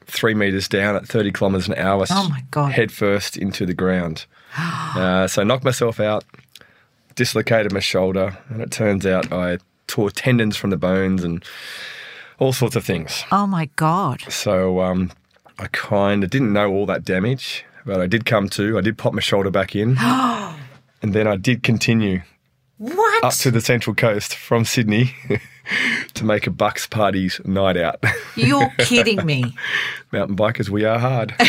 three 0.07 0.33
meters 0.33 0.67
down 0.67 0.95
at 0.95 1.07
30 1.07 1.31
kilometers 1.31 1.67
an 1.67 1.75
hour. 1.75 2.05
Oh, 2.09 2.29
my 2.29 2.43
God. 2.51 2.71
Head 2.71 2.91
first 2.91 3.37
into 3.37 3.65
the 3.65 3.73
ground. 3.73 4.25
uh, 4.57 5.27
so 5.27 5.41
I 5.41 5.45
knocked 5.45 5.63
myself 5.63 5.99
out, 5.99 6.23
dislocated 7.15 7.71
my 7.71 7.79
shoulder, 7.79 8.37
and 8.49 8.61
it 8.61 8.71
turns 8.71 9.05
out 9.05 9.31
I 9.31 9.59
tore 9.87 10.11
tendons 10.11 10.57
from 10.57 10.69
the 10.69 10.77
bones 10.77 11.23
and 11.23 11.43
all 12.39 12.53
sorts 12.53 12.75
of 12.75 12.85
things. 12.85 13.23
Oh 13.31 13.47
my 13.47 13.69
God. 13.75 14.21
So 14.29 14.81
um, 14.81 15.11
I 15.59 15.67
kind 15.67 16.23
of 16.23 16.29
didn't 16.29 16.53
know 16.53 16.71
all 16.71 16.85
that 16.85 17.03
damage, 17.03 17.65
but 17.85 17.99
I 17.99 18.07
did 18.07 18.25
come 18.25 18.49
to. 18.49 18.77
I 18.77 18.81
did 18.81 18.97
pop 18.97 19.13
my 19.13 19.21
shoulder 19.21 19.49
back 19.49 19.75
in, 19.75 19.97
and 21.01 21.13
then 21.13 21.27
I 21.27 21.35
did 21.35 21.63
continue 21.63 22.21
What? 22.77 23.23
up 23.23 23.33
to 23.33 23.51
the 23.51 23.61
Central 23.61 23.95
Coast 23.95 24.35
from 24.35 24.63
Sydney 24.63 25.15
to 26.13 26.25
make 26.25 26.45
a 26.45 26.51
Bucks 26.51 26.85
parties 26.85 27.41
night 27.43 27.75
out. 27.75 28.03
You're 28.35 28.69
kidding 28.77 29.25
me. 29.25 29.55
Mountain 30.11 30.35
bikers, 30.35 30.69
we 30.69 30.85
are 30.85 30.99
hard. 30.99 31.33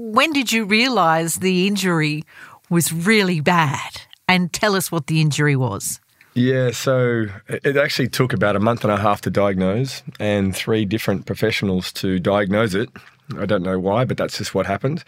When 0.00 0.32
did 0.32 0.52
you 0.52 0.64
realise 0.64 1.36
the 1.36 1.66
injury 1.66 2.24
was 2.70 2.92
really 2.92 3.40
bad? 3.40 4.02
And 4.28 4.52
tell 4.52 4.76
us 4.76 4.92
what 4.92 5.08
the 5.08 5.20
injury 5.20 5.56
was. 5.56 6.00
Yeah, 6.34 6.70
so 6.70 7.26
it 7.48 7.66
it 7.66 7.76
actually 7.76 8.08
took 8.08 8.32
about 8.32 8.54
a 8.54 8.60
month 8.60 8.84
and 8.84 8.92
a 8.92 8.96
half 8.96 9.20
to 9.22 9.30
diagnose 9.30 10.04
and 10.20 10.54
three 10.54 10.84
different 10.84 11.26
professionals 11.26 11.92
to 11.94 12.20
diagnose 12.20 12.74
it. 12.74 12.90
I 13.36 13.44
don't 13.44 13.62
know 13.62 13.78
why, 13.78 14.04
but 14.04 14.16
that's 14.16 14.38
just 14.38 14.54
what 14.54 14.66
happened. 14.66 15.02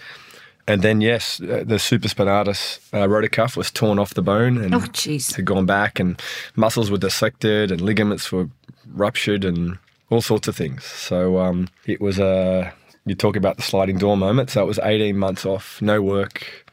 And 0.66 0.82
then, 0.82 1.00
yes, 1.00 1.40
uh, 1.40 1.64
the 1.66 1.76
supraspinatus 1.76 2.78
uh, 2.92 3.06
rotacuff 3.08 3.56
was 3.56 3.70
torn 3.70 3.98
off 3.98 4.14
the 4.14 4.22
bone 4.22 4.56
and 4.58 4.74
Oh, 4.74 4.80
had 4.80 5.44
gone 5.44 5.66
back, 5.66 5.98
and 5.98 6.20
muscles 6.54 6.90
were 6.90 6.98
dissected, 6.98 7.70
and 7.72 7.80
ligaments 7.80 8.30
were 8.30 8.48
ruptured, 8.92 9.44
and 9.44 9.78
all 10.10 10.20
sorts 10.20 10.48
of 10.48 10.56
things. 10.56 10.84
So 10.84 11.38
um, 11.38 11.68
it 11.86 12.00
was 12.00 12.18
a 12.18 12.72
you 13.06 13.14
talk 13.14 13.34
about 13.36 13.56
the 13.56 13.62
sliding 13.62 13.98
door 13.98 14.16
moment. 14.16 14.50
So 14.50 14.62
it 14.62 14.66
was 14.66 14.78
18 14.82 15.16
months 15.16 15.46
off, 15.46 15.80
no 15.80 16.02
work, 16.02 16.66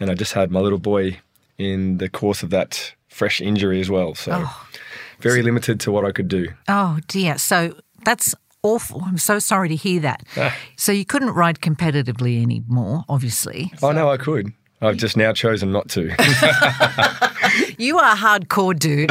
and 0.00 0.10
I 0.10 0.14
just 0.14 0.32
had 0.32 0.50
my 0.50 0.60
little 0.60 0.78
boy 0.78 1.20
in 1.58 1.98
the 1.98 2.08
course 2.08 2.42
of 2.42 2.50
that 2.50 2.94
fresh 3.08 3.40
injury 3.40 3.80
as 3.80 3.90
well. 3.90 4.14
So 4.14 4.46
very 5.20 5.42
limited 5.42 5.78
to 5.80 5.92
what 5.92 6.04
I 6.04 6.10
could 6.12 6.28
do. 6.28 6.48
Oh, 6.68 6.98
dear. 7.06 7.38
So 7.38 7.76
that's 8.04 8.34
awful. 8.64 9.02
I'm 9.04 9.18
so 9.18 9.38
sorry 9.38 9.68
to 9.68 9.76
hear 9.76 10.00
that. 10.00 10.24
So 10.76 10.90
you 10.90 11.04
couldn't 11.04 11.30
ride 11.30 11.60
competitively 11.60 12.42
anymore, 12.42 13.04
obviously. 13.08 13.70
Oh 13.82 13.92
no, 13.92 14.10
I 14.10 14.16
could. 14.16 14.52
I've 14.82 14.96
just 14.96 15.16
now 15.16 15.32
chosen 15.32 15.70
not 15.70 15.88
to. 15.90 16.10
You 17.78 17.98
are 17.98 18.16
hardcore, 18.16 18.76
dude. 18.78 19.10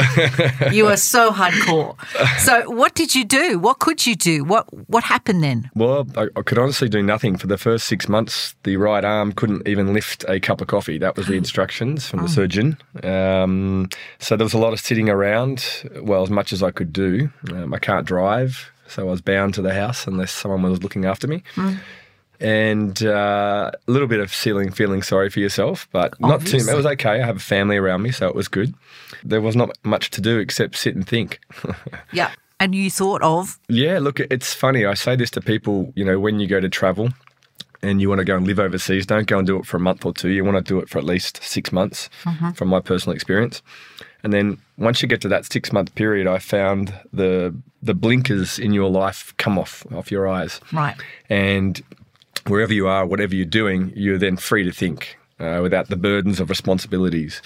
you 0.74 0.86
are 0.86 0.96
so 0.96 1.30
hardcore. 1.30 1.96
So 2.40 2.68
what 2.70 2.94
did 2.94 3.14
you 3.14 3.24
do? 3.24 3.58
What 3.58 3.78
could 3.78 4.06
you 4.06 4.14
do? 4.16 4.44
What 4.44 4.66
what 4.88 5.04
happened 5.04 5.42
then? 5.42 5.70
Well, 5.74 6.06
I, 6.16 6.28
I 6.36 6.42
could 6.42 6.58
honestly 6.58 6.88
do 6.88 7.02
nothing 7.02 7.36
for 7.36 7.46
the 7.46 7.58
first 7.58 7.86
six 7.86 8.08
months. 8.08 8.54
The 8.64 8.76
right 8.76 9.04
arm 9.04 9.32
couldn't 9.32 9.66
even 9.68 9.92
lift 9.92 10.24
a 10.28 10.40
cup 10.40 10.60
of 10.60 10.66
coffee. 10.66 10.98
That 10.98 11.16
was 11.16 11.26
the 11.26 11.34
instructions 11.34 12.06
from 12.06 12.22
the 12.22 12.28
surgeon. 12.28 12.76
Um, 13.02 13.88
so 14.18 14.36
there 14.36 14.44
was 14.44 14.54
a 14.54 14.58
lot 14.58 14.72
of 14.72 14.80
sitting 14.80 15.08
around. 15.08 15.64
Well, 16.00 16.22
as 16.22 16.30
much 16.30 16.52
as 16.52 16.62
I 16.62 16.70
could 16.70 16.92
do. 16.92 17.30
Um, 17.52 17.72
I 17.74 17.78
can't 17.78 18.06
drive, 18.06 18.70
so 18.86 19.02
I 19.06 19.10
was 19.10 19.20
bound 19.20 19.54
to 19.54 19.62
the 19.62 19.74
house 19.74 20.06
unless 20.06 20.32
someone 20.32 20.62
was 20.62 20.82
looking 20.82 21.04
after 21.04 21.26
me. 21.26 21.42
And 22.40 23.02
uh, 23.02 23.70
a 23.86 23.90
little 23.90 24.08
bit 24.08 24.20
of 24.20 24.30
feeling 24.30 24.70
feeling 24.70 25.02
sorry 25.02 25.30
for 25.30 25.40
yourself, 25.40 25.88
but 25.92 26.18
not 26.20 26.40
too. 26.40 26.56
Obviously. 26.56 26.72
It 26.72 26.76
was 26.76 26.86
okay. 26.86 27.22
I 27.22 27.26
have 27.26 27.36
a 27.36 27.40
family 27.40 27.76
around 27.76 28.02
me, 28.02 28.10
so 28.10 28.26
it 28.28 28.34
was 28.34 28.48
good. 28.48 28.74
There 29.22 29.40
was 29.40 29.54
not 29.56 29.70
much 29.84 30.10
to 30.10 30.20
do 30.20 30.38
except 30.38 30.76
sit 30.76 30.94
and 30.94 31.06
think. 31.06 31.40
Yeah. 32.12 32.30
And 32.60 32.74
you 32.74 32.88
thought 32.90 33.20
of 33.22 33.58
Yeah, 33.68 33.98
look, 33.98 34.20
it's 34.20 34.54
funny. 34.54 34.84
I 34.86 34.94
say 34.94 35.16
this 35.16 35.30
to 35.30 35.40
people, 35.40 35.92
you 35.96 36.04
know, 36.04 36.18
when 36.20 36.38
you 36.38 36.46
go 36.46 36.60
to 36.60 36.68
travel 36.68 37.08
and 37.82 38.00
you 38.00 38.08
want 38.08 38.20
to 38.20 38.24
go 38.24 38.36
and 38.36 38.46
live 38.46 38.58
overseas, 38.60 39.06
don't 39.06 39.26
go 39.26 39.38
and 39.38 39.46
do 39.46 39.58
it 39.58 39.66
for 39.66 39.76
a 39.76 39.80
month 39.80 40.04
or 40.06 40.12
two. 40.12 40.28
You 40.28 40.44
want 40.44 40.56
to 40.56 40.62
do 40.62 40.78
it 40.78 40.88
for 40.88 40.98
at 40.98 41.04
least 41.04 41.42
six 41.42 41.72
months, 41.72 42.08
from 42.54 42.68
my 42.68 42.80
personal 42.80 43.14
experience. 43.14 43.60
And 44.24 44.32
then 44.32 44.58
once 44.78 45.02
you 45.02 45.08
get 45.08 45.20
to 45.20 45.28
that 45.28 45.44
six 45.44 45.72
month 45.72 45.94
period, 45.94 46.26
I 46.26 46.38
found 46.38 46.92
the 47.12 47.54
the 47.82 47.94
blinkers 47.94 48.58
in 48.58 48.72
your 48.72 48.90
life 48.90 49.34
come 49.36 49.58
off 49.58 49.86
off 49.92 50.10
your 50.10 50.26
eyes, 50.26 50.60
right. 50.72 50.96
and 51.28 51.80
wherever 52.46 52.72
you 52.72 52.88
are, 52.88 53.06
whatever 53.06 53.34
you're 53.34 53.44
doing, 53.44 53.92
you're 53.94 54.18
then 54.18 54.36
free 54.36 54.64
to 54.64 54.72
think 54.72 55.18
uh, 55.38 55.60
without 55.62 55.88
the 55.88 55.96
burdens 55.96 56.40
of 56.40 56.48
responsibilities. 56.48 57.42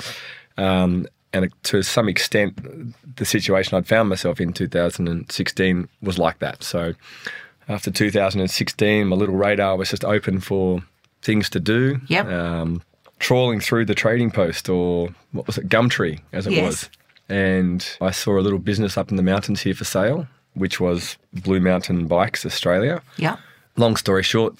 Um, 0.56 1.06
and 1.32 1.52
to 1.64 1.82
some 1.82 2.08
extent, 2.08 2.58
the 3.16 3.24
situation 3.24 3.76
I'd 3.76 3.86
found 3.86 4.08
myself 4.08 4.40
in 4.40 4.52
2016 4.52 5.88
was 6.00 6.18
like 6.18 6.38
that. 6.38 6.62
So 6.62 6.94
after 7.68 7.90
2016, 7.90 9.06
my 9.06 9.16
little 9.16 9.36
radar 9.36 9.76
was 9.76 9.90
just 9.90 10.04
open 10.04 10.40
for 10.40 10.82
things 11.20 11.50
to 11.50 11.60
do. 11.60 12.00
Yep. 12.08 12.26
Um, 12.26 12.82
trawling 13.18 13.60
through 13.60 13.84
the 13.84 13.94
trading 13.94 14.30
post 14.30 14.68
or 14.68 15.08
what 15.32 15.46
was 15.46 15.58
it, 15.58 15.68
Gumtree, 15.68 16.20
as 16.32 16.46
it 16.46 16.52
Yes. 16.52 16.62
was. 16.64 16.90
And 17.28 17.86
I 18.00 18.10
saw 18.10 18.38
a 18.38 18.40
little 18.42 18.58
business 18.58 18.96
up 18.96 19.10
in 19.10 19.16
the 19.16 19.22
mountains 19.22 19.60
here 19.62 19.74
for 19.74 19.84
sale, 19.84 20.26
which 20.54 20.80
was 20.80 21.16
Blue 21.32 21.60
Mountain 21.60 22.06
Bikes 22.06 22.46
Australia 22.46 23.02
Yeah. 23.16 23.36
long 23.76 23.96
story 23.96 24.22
short, 24.22 24.54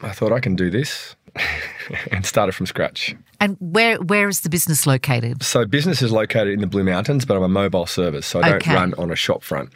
I 0.00 0.10
thought 0.12 0.32
I 0.32 0.40
can 0.40 0.56
do 0.56 0.68
this 0.70 1.14
and 2.10 2.26
started 2.26 2.52
from 2.52 2.66
scratch. 2.66 3.14
And 3.40 3.56
where 3.60 3.96
where 3.98 4.28
is 4.28 4.40
the 4.40 4.48
business 4.50 4.86
located? 4.86 5.42
So 5.42 5.64
business 5.64 6.02
is 6.02 6.10
located 6.12 6.48
in 6.54 6.60
the 6.60 6.66
Blue 6.66 6.84
Mountains, 6.84 7.24
but 7.24 7.36
I'm 7.36 7.42
a 7.42 7.48
mobile 7.48 7.86
service, 7.86 8.26
so 8.26 8.40
I 8.40 8.50
don't 8.50 8.66
run 8.66 8.94
on 8.94 9.10
a 9.10 9.16
shop 9.16 9.42
front. 9.42 9.70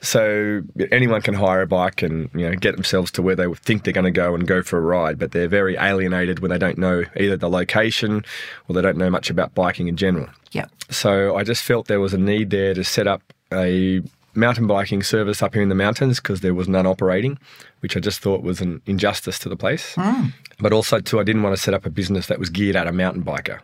So 0.00 0.62
anyone 0.92 1.22
can 1.22 1.34
hire 1.34 1.62
a 1.62 1.66
bike 1.66 2.02
and 2.02 2.30
you 2.34 2.48
know 2.48 2.54
get 2.54 2.74
themselves 2.74 3.10
to 3.12 3.22
where 3.22 3.34
they 3.34 3.52
think 3.54 3.84
they're 3.84 3.92
going 3.92 4.04
to 4.04 4.10
go 4.10 4.34
and 4.34 4.46
go 4.46 4.62
for 4.62 4.78
a 4.78 4.82
ride, 4.82 5.18
but 5.18 5.32
they're 5.32 5.48
very 5.48 5.76
alienated 5.76 6.40
when 6.40 6.50
they 6.50 6.58
don't 6.58 6.78
know 6.78 7.04
either 7.16 7.36
the 7.36 7.50
location 7.50 8.24
or 8.68 8.74
they 8.74 8.82
don't 8.82 8.96
know 8.96 9.10
much 9.10 9.30
about 9.30 9.54
biking 9.54 9.88
in 9.88 9.96
general. 9.96 10.28
Yeah. 10.52 10.66
So 10.90 11.36
I 11.36 11.44
just 11.44 11.62
felt 11.62 11.88
there 11.88 12.00
was 12.00 12.14
a 12.14 12.18
need 12.18 12.50
there 12.50 12.74
to 12.74 12.84
set 12.84 13.06
up 13.06 13.22
a 13.52 14.02
mountain 14.34 14.66
biking 14.66 15.02
service 15.02 15.42
up 15.42 15.54
here 15.54 15.62
in 15.62 15.68
the 15.68 15.74
mountains 15.74 16.20
because 16.20 16.40
there 16.40 16.54
was 16.54 16.68
none 16.68 16.86
operating, 16.86 17.38
which 17.80 17.96
I 17.96 18.00
just 18.00 18.20
thought 18.20 18.42
was 18.42 18.60
an 18.60 18.80
injustice 18.86 19.38
to 19.40 19.48
the 19.48 19.56
place. 19.56 19.94
Mm. 19.96 20.32
But 20.60 20.72
also, 20.72 21.00
too, 21.00 21.20
I 21.20 21.24
didn't 21.24 21.42
want 21.42 21.56
to 21.56 21.62
set 21.62 21.74
up 21.74 21.86
a 21.86 21.90
business 21.90 22.26
that 22.26 22.38
was 22.38 22.50
geared 22.50 22.76
at 22.76 22.86
a 22.86 22.92
mountain 22.92 23.22
biker. 23.22 23.60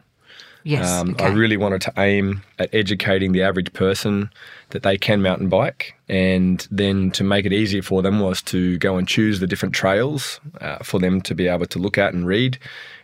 Yes. 0.65 0.91
Um, 0.91 1.11
okay. 1.11 1.27
I 1.27 1.29
really 1.29 1.57
wanted 1.59 1.83
to 1.83 1.93
aim 1.99 2.43
at 2.59 2.75
educating 2.75 3.33
the 3.33 3.43
average 3.43 3.73
person 3.75 4.31
that 4.71 4.83
they 4.83 4.97
can 4.99 5.21
mountain 5.23 5.49
bike, 5.49 5.95
and 6.09 6.67
then 6.71 7.11
to 7.13 7.23
make 7.23 7.45
it 7.47 7.53
easier 7.53 7.83
for 7.83 8.03
them 8.03 8.19
was 8.21 8.43
to 8.43 8.79
go 8.79 8.97
and 8.97 9.07
choose 9.07 9.41
the 9.41 9.47
different 9.47 9.75
trails 9.75 10.41
uh, 10.61 10.79
for 10.79 10.99
them 10.99 11.21
to 11.21 11.35
be 11.35 11.47
able 11.49 11.67
to 11.67 11.79
look 11.79 11.99
at 11.99 12.15
and 12.15 12.27
read, 12.27 12.59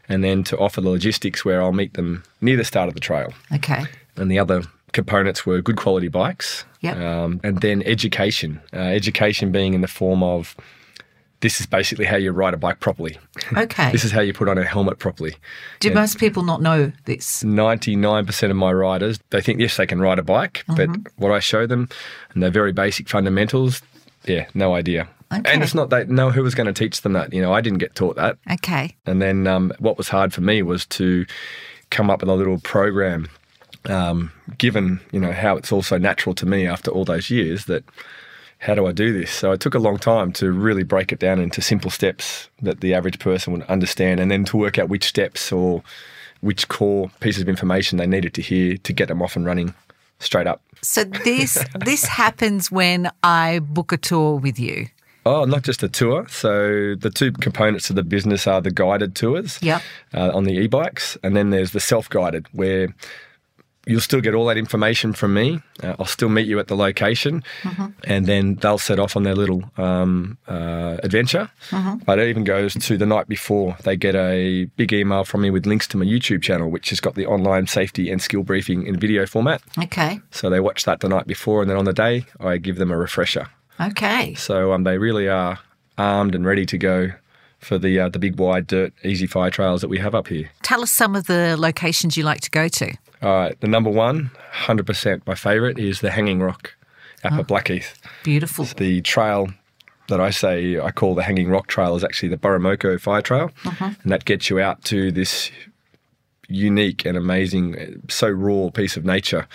and 0.09 0.25
then 0.25 0.43
to 0.45 0.59
offer 0.59 0.81
the 0.81 0.89
logistics 0.89 1.45
where 1.45 1.61
I'll 1.63 1.73
meet 1.73 1.95
them 1.95 2.23
near 2.41 2.57
the 2.57 2.65
start 2.65 2.89
of 2.89 2.95
the 2.95 3.01
trail. 3.01 3.33
okay. 3.55 3.85
And 4.17 4.31
the 4.31 4.39
other 4.39 4.63
components 4.93 5.47
were 5.47 5.61
good 5.63 5.77
quality 5.77 6.09
bikes, 6.09 6.65
Yep. 6.81 6.97
um, 6.97 7.41
and 7.45 7.61
then 7.61 7.83
education. 7.85 8.61
Uh, 8.73 8.79
education 8.79 9.53
being 9.53 9.75
in 9.75 9.83
the 9.83 9.87
form 9.89 10.23
of 10.23 10.57
this 11.41 11.61
is 11.61 11.67
basically 11.67 12.05
how 12.05 12.17
you 12.17 12.33
ride 12.33 12.55
a 12.55 12.59
bike 12.59 12.81
properly. 12.81 13.19
Okay. 13.57 13.91
This 13.91 14.05
is 14.05 14.13
how 14.13 14.21
you 14.21 14.33
put 14.33 14.49
on 14.49 14.59
a 14.59 14.65
helmet 14.65 14.99
properly. 14.99 15.35
Do 15.81 15.93
most 15.93 16.19
people 16.19 16.45
not 16.45 16.63
know 16.63 16.93
this? 17.07 17.43
99% 17.43 18.51
of 18.51 18.57
my 18.57 18.73
riders, 18.73 19.19
they 19.31 19.41
think, 19.41 19.59
yes, 19.59 19.77
they 19.77 19.87
can 19.87 20.01
ride 20.01 20.21
a 20.21 20.23
bike, 20.23 20.65
but 20.77 20.89
what 21.17 21.33
I 21.33 21.41
show 21.41 21.67
them 21.67 21.89
and 22.33 22.43
they're 22.43 22.51
very 22.51 22.73
basic 22.73 23.09
fundamentals, 23.09 23.83
yeah, 24.25 24.47
no 24.55 24.75
idea. 24.75 25.09
Okay. 25.33 25.53
And 25.53 25.63
it's 25.63 25.75
not 25.75 25.91
they 25.91 26.05
know 26.05 26.31
who 26.31 26.43
was 26.43 26.55
going 26.55 26.67
to 26.67 26.73
teach 26.73 27.01
them 27.03 27.13
that. 27.15 27.33
You 27.33 27.43
know, 27.43 27.53
I 27.53 27.61
didn't 27.61 27.79
get 27.79 27.95
taught 27.95 28.17
that. 28.17 28.37
Okay. 28.53 28.97
And 29.07 29.21
then 29.21 29.47
um, 29.47 29.73
what 29.79 29.97
was 29.97 30.09
hard 30.09 30.33
for 30.33 30.41
me 30.43 30.63
was 30.63 30.87
to 30.87 31.27
come 31.91 32.11
up 32.11 32.21
with 32.21 32.29
a 32.29 32.35
little 32.35 32.59
program, 32.61 33.29
um, 33.87 34.33
given, 34.59 35.01
you 35.13 35.21
know, 35.21 35.33
how 35.33 35.57
it's 35.57 35.73
also 35.73 35.99
natural 35.99 36.35
to 36.37 36.47
me 36.47 36.67
after 36.67 36.91
all 36.91 37.05
those 37.05 37.31
years 37.31 37.65
that 37.67 37.85
how 38.61 38.75
do 38.75 38.87
I 38.87 38.93
do 38.93 39.13
this? 39.13 39.31
So 39.31 39.53
it 39.53 39.61
took 39.61 39.75
a 39.75 39.79
long 39.79 39.97
time 39.99 40.33
to 40.35 40.53
really 40.53 40.83
break 40.85 41.13
it 41.13 41.19
down 41.19 41.41
into 41.41 41.61
simple 41.63 41.91
steps 41.91 42.49
that 42.63 42.81
the 42.81 42.95
average 42.95 43.19
person 43.19 43.53
would 43.55 43.63
understand 43.63 44.21
and 44.21 44.31
then 44.31 44.45
to 44.47 44.57
work 44.59 44.79
out 44.79 44.89
which 44.91 45.05
steps 45.05 45.51
or 45.51 45.83
which 46.43 46.69
core 46.69 47.11
pieces 47.21 47.43
of 47.43 47.49
information 47.49 47.99
they 47.99 48.07
needed 48.07 48.35
to 48.35 48.43
hear 48.43 48.77
to 48.79 48.93
get 48.93 49.09
them 49.09 49.23
off 49.23 49.35
and 49.37 49.47
running 49.47 49.75
straight 50.19 50.47
up. 50.47 50.61
So 50.83 51.05
this 51.05 51.63
this 51.85 52.05
happens 52.05 52.71
when 52.71 53.11
I 53.23 53.59
book 53.61 53.93
a 53.93 53.97
tour 53.97 54.37
with 54.37 54.59
you. 54.59 54.89
Oh, 55.27 55.45
not 55.45 55.63
just 55.63 55.83
a 55.83 55.89
tour. 55.89 56.27
So 56.29 56.95
the 56.97 57.11
two 57.11 57.33
components 57.33 57.91
of 57.91 57.97
the 57.97 58.03
business 58.03 58.47
are 58.47 58.61
the 58.63 58.71
guided 58.71 59.15
tours 59.15 59.59
Yep. 59.63 59.83
uh, 60.15 60.31
on 60.35 60.45
the 60.45 60.53
e-bikes, 60.53 61.19
and 61.23 61.37
then 61.37 61.51
there's 61.51 61.73
the 61.73 61.81
self-guided 61.81 62.47
where 62.53 62.95
you'll 63.91 64.01
still 64.01 64.21
get 64.21 64.35
all 64.35 64.47
that 64.47 64.57
information 64.57 65.13
from 65.13 65.35
me. 65.35 65.61
Uh, 65.83 65.97
I'll 65.99 66.07
still 66.07 66.29
meet 66.29 66.47
you 66.47 66.61
at 66.61 66.69
the 66.69 66.77
location, 66.77 67.43
and 68.05 68.27
then 68.27 68.55
they'll 68.57 68.79
set 68.79 69.01
off 69.01 69.17
on 69.17 69.25
their 69.25 69.35
little 69.35 69.65
um, 69.77 70.39
uh, 70.47 70.99
adventure. 71.03 71.51
But 72.07 72.21
it 72.21 72.29
even 72.29 72.45
goes 72.45 72.75
to 72.75 72.97
the 72.97 73.07
night 73.07 73.29
before. 73.29 73.77
They 73.83 73.97
get 73.97 74.15
a 74.15 74.67
big 74.77 74.93
email 74.93 75.25
from 75.25 75.43
me 75.43 75.51
with 75.51 75.67
links 75.67 75.89
to 75.89 75.97
my 75.97 76.05
YouTube 76.05 76.41
channel, 76.41 76.71
which 76.71 76.91
has 76.91 77.01
got 77.01 77.17
the 77.17 77.27
online 77.27 77.67
safety 77.67 78.11
and 78.11 78.23
skill 78.23 78.45
briefing 78.45 78.87
in 78.87 78.99
video 78.99 79.27
format. 79.27 79.61
Okay. 79.77 80.21
So 80.31 80.49
they 80.49 80.61
watch 80.61 80.85
that 80.85 81.01
the 81.01 81.09
night 81.09 81.27
before, 81.27 81.61
and 81.61 81.69
then 81.69 81.77
on 81.77 81.85
the 81.85 81.93
day, 81.93 82.27
I 82.39 82.59
give 82.59 82.77
them 82.77 82.93
a 82.93 82.97
refresher. 82.97 83.49
Okay. 83.81 84.35
So 84.35 84.73
um, 84.73 84.85
they 84.85 84.99
really 84.99 85.29
are 85.29 85.59
armed 85.99 86.35
and 86.37 86.47
ready 86.47 86.65
to 86.67 86.79
go 86.79 87.11
for 87.59 87.77
the 87.77 87.99
uh, 87.99 88.09
the 88.09 88.19
big 88.19 88.39
wide 88.39 88.67
dirt 88.67 88.93
easy 89.05 89.27
fire 89.27 89.51
trails 89.51 89.81
that 89.81 89.89
we 89.89 89.99
have 89.99 90.15
up 90.15 90.29
here. 90.29 90.49
Tell 90.63 90.83
us 90.83 90.93
some 90.93 91.15
of 91.17 91.27
the 91.27 91.57
locations 91.59 92.17
you 92.17 92.23
like 92.23 92.41
to 92.43 92.51
go 92.51 92.69
to. 92.69 92.95
All 93.23 93.35
right, 93.35 93.61
the 93.61 93.69
number 93.69 93.91
one, 93.91 94.31
100% 94.53 95.27
my 95.27 95.35
favourite 95.35 95.79
is 95.79 96.01
the 96.01 96.11
Hanging 96.11 96.41
Rock 96.41 96.75
up 97.23 97.33
at 97.33 97.47
Blackheath. 97.47 98.01
Beautiful. 98.25 98.65
The 98.65 99.03
trail 99.03 99.51
that 100.09 100.21
I 100.21 100.31
say 100.31 100.79
I 100.79 100.91
call 100.91 101.15
the 101.15 101.23
Hanging 101.23 101.49
Rock 101.51 101.67
Trail 101.67 101.95
is 101.97 102.03
actually 102.03 102.31
the 102.31 102.39
Burramoko 102.39 103.01
Fire 103.01 103.23
Trail, 103.23 103.51
and 103.81 104.13
that 104.13 104.25
gets 104.25 104.49
you 104.51 104.59
out 104.59 104.83
to 104.85 105.13
this 105.13 105.51
unique 106.49 107.05
and 107.05 107.17
amazing, 107.17 107.79
uh, 107.79 107.87
so 108.09 108.29
raw 108.29 108.71
piece 108.71 108.97
of 108.97 109.05
nature, 109.05 109.47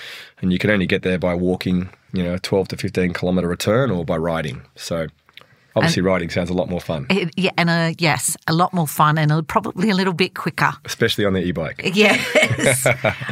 and 0.41 0.54
you 0.54 0.60
can 0.60 0.69
only 0.69 0.86
get 0.88 1.01
there 1.01 1.17
by 1.17 1.34
walking, 1.34 1.89
you 2.13 2.23
know, 2.23 2.36
a 2.36 2.39
12 2.39 2.69
to 2.69 2.78
15 2.78 3.13
kilometre 3.13 3.47
return 3.47 3.91
or 3.91 4.06
by 4.06 4.17
riding. 4.17 4.62
So. 4.75 5.08
Obviously, 5.75 6.01
riding 6.01 6.29
sounds 6.29 6.49
a 6.49 6.53
lot 6.53 6.69
more 6.69 6.79
fun, 6.79 7.05
It- 7.09 7.33
yeah, 7.35 7.51
and 7.57 7.69
uh, 7.69 7.93
yes, 7.97 8.38
a 8.47 8.53
lot 8.53 8.73
more 8.73 8.88
fun 8.88 9.17
and 9.17 9.31
a, 9.31 9.43
probably 9.43 9.89
a 9.89 9.95
little 9.95 10.13
bit 10.13 10.33
quicker. 10.33 10.71
especially 10.85 11.25
on 11.25 11.33
the 11.33 11.41
e-bike. 11.43 11.81
Yes. 11.95 12.88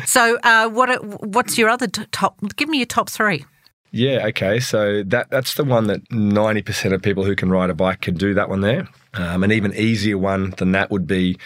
so, 0.06 0.38
uh, 0.44 0.70
what 0.70 0.90
what's 1.24 1.58
your 1.58 1.70
other 1.70 1.88
t- 1.88 2.06
top? 2.12 2.38
Give 2.56 2.68
me 2.70 2.78
your 2.78 2.86
top 2.86 3.10
three. 3.10 3.46
Yeah, 3.92 4.26
okay. 4.28 4.60
So 4.60 5.04
that 5.04 5.30
that's 5.30 5.54
the 5.54 5.64
one 5.64 5.86
that 5.88 6.04
90% 6.10 6.94
of 6.94 7.02
people 7.04 7.24
who 7.26 7.36
can 7.36 7.50
ride 7.52 7.70
a 7.70 7.76
bike 7.76 8.02
can 8.02 8.16
do 8.16 8.34
that 8.34 8.50
one 8.50 8.62
there. 8.62 8.88
Um, 9.14 9.44
an 9.44 9.52
even 9.52 9.72
easier 9.76 10.18
one 10.18 10.52
than 10.58 10.72
that 10.72 10.90
would 10.90 11.06
be 11.06 11.38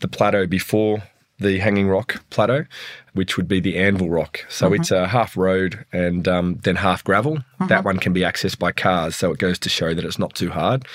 the 0.00 0.08
plateau 0.08 0.46
before 0.46 1.02
the 1.38 1.58
Hanging 1.58 1.88
Rock 1.88 2.22
Plateau, 2.30 2.64
which 3.12 3.36
would 3.36 3.48
be 3.48 3.58
the 3.60 3.76
Anvil 3.76 4.08
Rock. 4.08 4.44
So 4.48 4.72
it's 4.72 4.90
a 4.92 5.08
half 5.08 5.36
road 5.36 5.84
and 5.92 6.28
um, 6.28 6.54
then 6.62 6.76
half 6.76 7.02
gravel. 7.02 7.38
That 7.68 7.84
one 7.84 7.98
can 7.98 8.12
be 8.12 8.20
accessed 8.20 8.58
by 8.58 8.70
cars, 8.72 9.16
so 9.16 9.32
it 9.32 9.38
goes 9.38 9.58
to 9.60 9.68
show 9.68 9.94
that 9.94 10.04
it's 10.04 10.18
not 10.18 10.34
too 10.34 10.50
hard. 10.50 10.86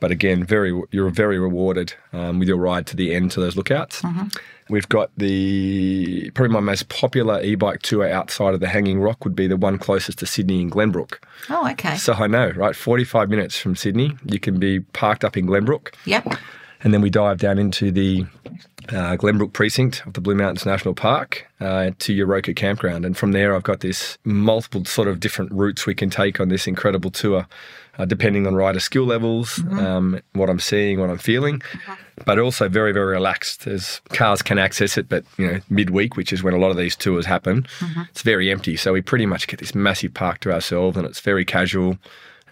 But 0.00 0.10
again, 0.10 0.44
very 0.44 0.78
you're 0.90 1.10
very 1.10 1.38
rewarded 1.38 1.94
um, 2.12 2.38
with 2.38 2.48
your 2.48 2.58
ride 2.58 2.86
to 2.88 2.96
the 2.96 3.14
end 3.14 3.30
to 3.32 3.40
those 3.40 3.56
lookouts. 3.56 4.02
We've 4.70 4.88
got 4.88 5.10
the 5.16 6.30
probably 6.34 6.52
my 6.52 6.60
most 6.60 6.88
popular 6.90 7.40
e-bike 7.42 7.80
tour 7.82 8.06
outside 8.08 8.52
of 8.52 8.60
the 8.60 8.68
Hanging 8.68 9.00
Rock 9.00 9.24
would 9.24 9.34
be 9.34 9.46
the 9.46 9.56
one 9.56 9.78
closest 9.78 10.18
to 10.18 10.26
Sydney 10.26 10.60
in 10.60 10.70
Glenbrook. 10.70 11.18
Oh, 11.48 11.66
okay. 11.70 11.96
So 11.96 12.12
I 12.12 12.26
know, 12.26 12.50
right? 12.50 12.76
45 12.76 13.30
minutes 13.30 13.58
from 13.58 13.74
Sydney, 13.76 14.12
you 14.26 14.38
can 14.38 14.58
be 14.58 14.80
parked 14.80 15.24
up 15.24 15.36
in 15.38 15.46
Glenbrook, 15.46 15.94
Yep. 16.04 16.34
and 16.82 16.92
then 16.92 17.00
we 17.00 17.08
dive 17.10 17.38
down 17.38 17.58
into 17.58 17.90
the 17.90 18.26
uh, 18.90 19.16
Glenbrook 19.16 19.52
precinct 19.52 20.02
of 20.06 20.14
the 20.14 20.20
Blue 20.20 20.34
Mountains 20.34 20.64
National 20.64 20.94
Park 20.94 21.46
uh, 21.60 21.90
to 21.98 22.14
Euroka 22.14 22.54
campground. 22.54 23.04
And 23.04 23.16
from 23.16 23.32
there, 23.32 23.54
I've 23.54 23.62
got 23.62 23.80
this 23.80 24.18
multiple 24.24 24.84
sort 24.84 25.08
of 25.08 25.20
different 25.20 25.52
routes 25.52 25.86
we 25.86 25.94
can 25.94 26.10
take 26.10 26.40
on 26.40 26.48
this 26.48 26.66
incredible 26.66 27.10
tour, 27.10 27.46
uh, 27.98 28.04
depending 28.04 28.46
on 28.46 28.54
rider 28.54 28.80
skill 28.80 29.04
levels, 29.04 29.60
um, 29.72 30.20
what 30.32 30.48
I'm 30.48 30.60
seeing, 30.60 31.00
what 31.00 31.10
I'm 31.10 31.18
feeling. 31.18 31.62
But 32.24 32.38
also 32.38 32.68
very, 32.68 32.92
very 32.92 33.12
relaxed. 33.12 33.66
As 33.66 34.00
cars 34.10 34.42
can 34.42 34.58
access 34.58 34.96
it, 34.98 35.08
but 35.08 35.24
you 35.36 35.46
know, 35.46 35.60
midweek, 35.70 36.16
which 36.16 36.32
is 36.32 36.42
when 36.42 36.54
a 36.54 36.58
lot 36.58 36.70
of 36.70 36.76
these 36.76 36.96
tours 36.96 37.26
happen, 37.26 37.66
it's 38.10 38.22
very 38.22 38.50
empty. 38.50 38.76
So 38.76 38.92
we 38.92 39.02
pretty 39.02 39.26
much 39.26 39.46
get 39.46 39.60
this 39.60 39.74
massive 39.74 40.14
park 40.14 40.40
to 40.40 40.52
ourselves, 40.52 40.96
and 40.96 41.06
it's 41.06 41.20
very 41.20 41.44
casual, 41.44 41.98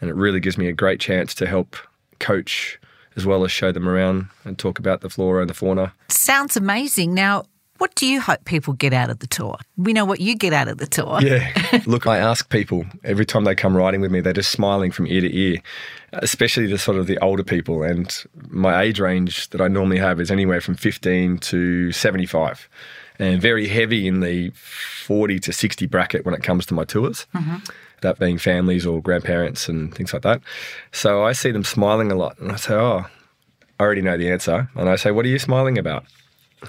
and 0.01 0.11
it 0.11 0.14
really 0.14 0.40
gives 0.40 0.59
me 0.59 0.68
a 0.68 0.72
great 0.72 1.01
chance 1.01 1.35
to 1.35 1.46
help 1.46 1.77
coach 2.18 2.79
as 3.16 3.26
well 3.26 3.44
as 3.44 3.52
show 3.52 3.72
them 3.72 3.88
around 3.88 4.29
and 4.44 4.59
talk 4.59 4.79
about 4.79 5.00
the 5.00 5.11
flora 5.11 5.40
and 5.40 5.50
the 5.50 5.55
fauna. 5.55 5.92
Sounds 6.09 6.57
amazing. 6.57 7.14
Now, 7.14 7.44
what 7.79 7.94
do 7.94 8.07
you 8.07 8.20
hope 8.20 8.44
people 8.44 8.72
get 8.72 8.92
out 8.92 9.11
of 9.11 9.18
the 9.18 9.26
tour? 9.26 9.59
We 9.76 9.92
know 9.92 10.05
what 10.05 10.20
you 10.20 10.35
get 10.35 10.52
out 10.52 10.68
of 10.68 10.79
the 10.79 10.87
tour. 10.87 11.20
Yeah. 11.20 11.50
Look, 11.87 12.07
I 12.07 12.18
ask 12.18 12.48
people 12.48 12.87
every 13.05 13.26
time 13.26 13.44
they 13.44 13.55
come 13.55 13.76
riding 13.76 14.00
with 14.00 14.11
me, 14.11 14.20
they're 14.20 14.33
just 14.33 14.50
smiling 14.50 14.90
from 14.90 15.07
ear 15.07 15.20
to 15.20 15.37
ear, 15.37 15.59
especially 16.14 16.66
the 16.66 16.79
sort 16.79 16.96
of 16.96 17.07
the 17.07 17.18
older 17.18 17.44
people. 17.44 17.83
And 17.83 18.14
my 18.48 18.83
age 18.83 18.98
range 18.98 19.50
that 19.50 19.61
I 19.61 19.68
normally 19.68 19.98
have 19.98 20.20
is 20.20 20.31
anywhere 20.31 20.61
from 20.61 20.74
15 20.74 21.38
to 21.38 21.92
75 21.92 22.68
and 23.18 23.40
very 23.40 23.66
heavy 23.68 24.07
in 24.07 24.20
the 24.20 24.50
40 24.50 25.38
to 25.40 25.52
60 25.52 25.87
bracket 25.87 26.24
when 26.24 26.35
it 26.35 26.42
comes 26.42 26.66
to 26.66 26.74
my 26.74 26.85
tours. 26.85 27.26
Mm-hmm. 27.35 27.57
That 28.07 28.21
being 28.21 28.38
families 28.38 28.87
or 28.87 29.03
grandparents 29.03 29.69
and 29.69 29.92
things 29.92 30.12
like 30.12 30.23
that. 30.23 30.40
So 30.92 31.25
I 31.25 31.33
see 31.33 31.51
them 31.51 31.64
smiling 31.64 32.12
a 32.12 32.14
lot. 32.14 32.38
And 32.38 32.53
I 32.53 32.57
say, 32.57 32.75
Oh, 32.75 33.07
I 33.79 33.83
already 33.83 34.03
know 34.03 34.16
the 34.16 34.31
answer. 34.31 34.71
And 34.77 34.88
I 34.88 34.95
say, 34.97 35.11
What 35.11 35.25
are 35.27 35.29
you 35.29 35.40
smiling 35.40 35.77
about? 35.77 36.05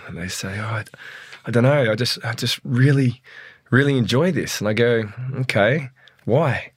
And 0.08 0.18
they 0.18 0.28
say, 0.28 0.60
"Oh, 0.60 0.64
I, 0.64 0.84
I 1.46 1.52
don't 1.52 1.64
know. 1.64 1.92
I 1.92 1.96
just, 1.96 2.24
I 2.24 2.34
just 2.34 2.60
really, 2.64 3.22
really 3.70 3.98
enjoy 3.98 4.32
this." 4.32 4.60
And 4.60 4.68
I 4.68 4.74
go, 4.74 5.10
"Okay, 5.42 5.90
why?" 6.26 6.72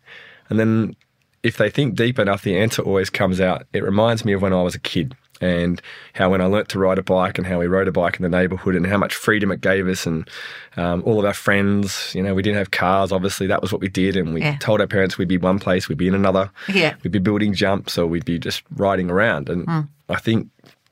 And 0.49 0.59
then, 0.59 0.97
if 1.43 1.57
they 1.57 1.71
think 1.71 1.95
deep 1.95 2.19
enough, 2.19 2.43
the 2.43 2.59
answer 2.59 2.83
always 2.83 3.11
comes 3.11 3.41
out. 3.41 3.67
It 3.73 3.83
reminds 3.83 4.25
me 4.25 4.33
of 4.33 4.43
when 4.43 4.53
I 4.53 4.63
was 4.63 4.75
a 4.75 4.81
kid 4.81 5.17
and 5.41 5.81
how 6.15 6.31
when 6.31 6.41
I 6.41 6.47
learnt 6.47 6.69
to 6.71 6.79
ride 6.79 6.99
a 6.99 7.03
bike 7.03 7.39
and 7.39 7.47
how 7.47 7.59
we 7.59 7.67
rode 7.67 7.89
a 7.89 7.93
bike 7.93 8.17
in 8.17 8.23
the 8.23 8.29
neighbourhood 8.29 8.75
and 8.77 8.87
how 8.87 8.99
much 8.99 9.15
freedom 9.15 9.51
it 9.51 9.61
gave 9.61 9.89
us 9.89 10.07
and 10.07 10.29
um, 10.77 11.03
all 11.07 11.19
of 11.19 11.25
our 11.25 11.35
friends. 11.35 12.13
You 12.15 12.23
know, 12.23 12.35
we 12.35 12.43
didn't 12.43 12.59
have 12.59 12.71
cars. 12.71 13.13
Obviously, 13.13 13.47
that 13.47 13.63
was 13.63 13.73
what 13.73 13.81
we 13.81 13.89
did, 13.89 14.17
and 14.17 14.35
we 14.35 14.41
Yeah. 14.43 14.57
told 14.59 14.81
our 14.81 14.87
parents 14.87 15.17
we'd 15.19 15.29
be 15.29 15.39
one 15.39 15.59
place, 15.59 15.89
we'd 15.89 15.99
be 15.99 16.09
in 16.09 16.15
another. 16.15 16.51
Yeah. 16.69 16.95
We'd 17.03 17.13
be 17.13 17.19
building 17.19 17.55
jumps 17.55 17.97
or 17.99 18.07
we'd 18.07 18.25
be 18.25 18.39
just 18.39 18.63
riding 18.77 19.11
around. 19.11 19.49
And 19.49 19.89
I 20.09 20.17
think 20.17 20.49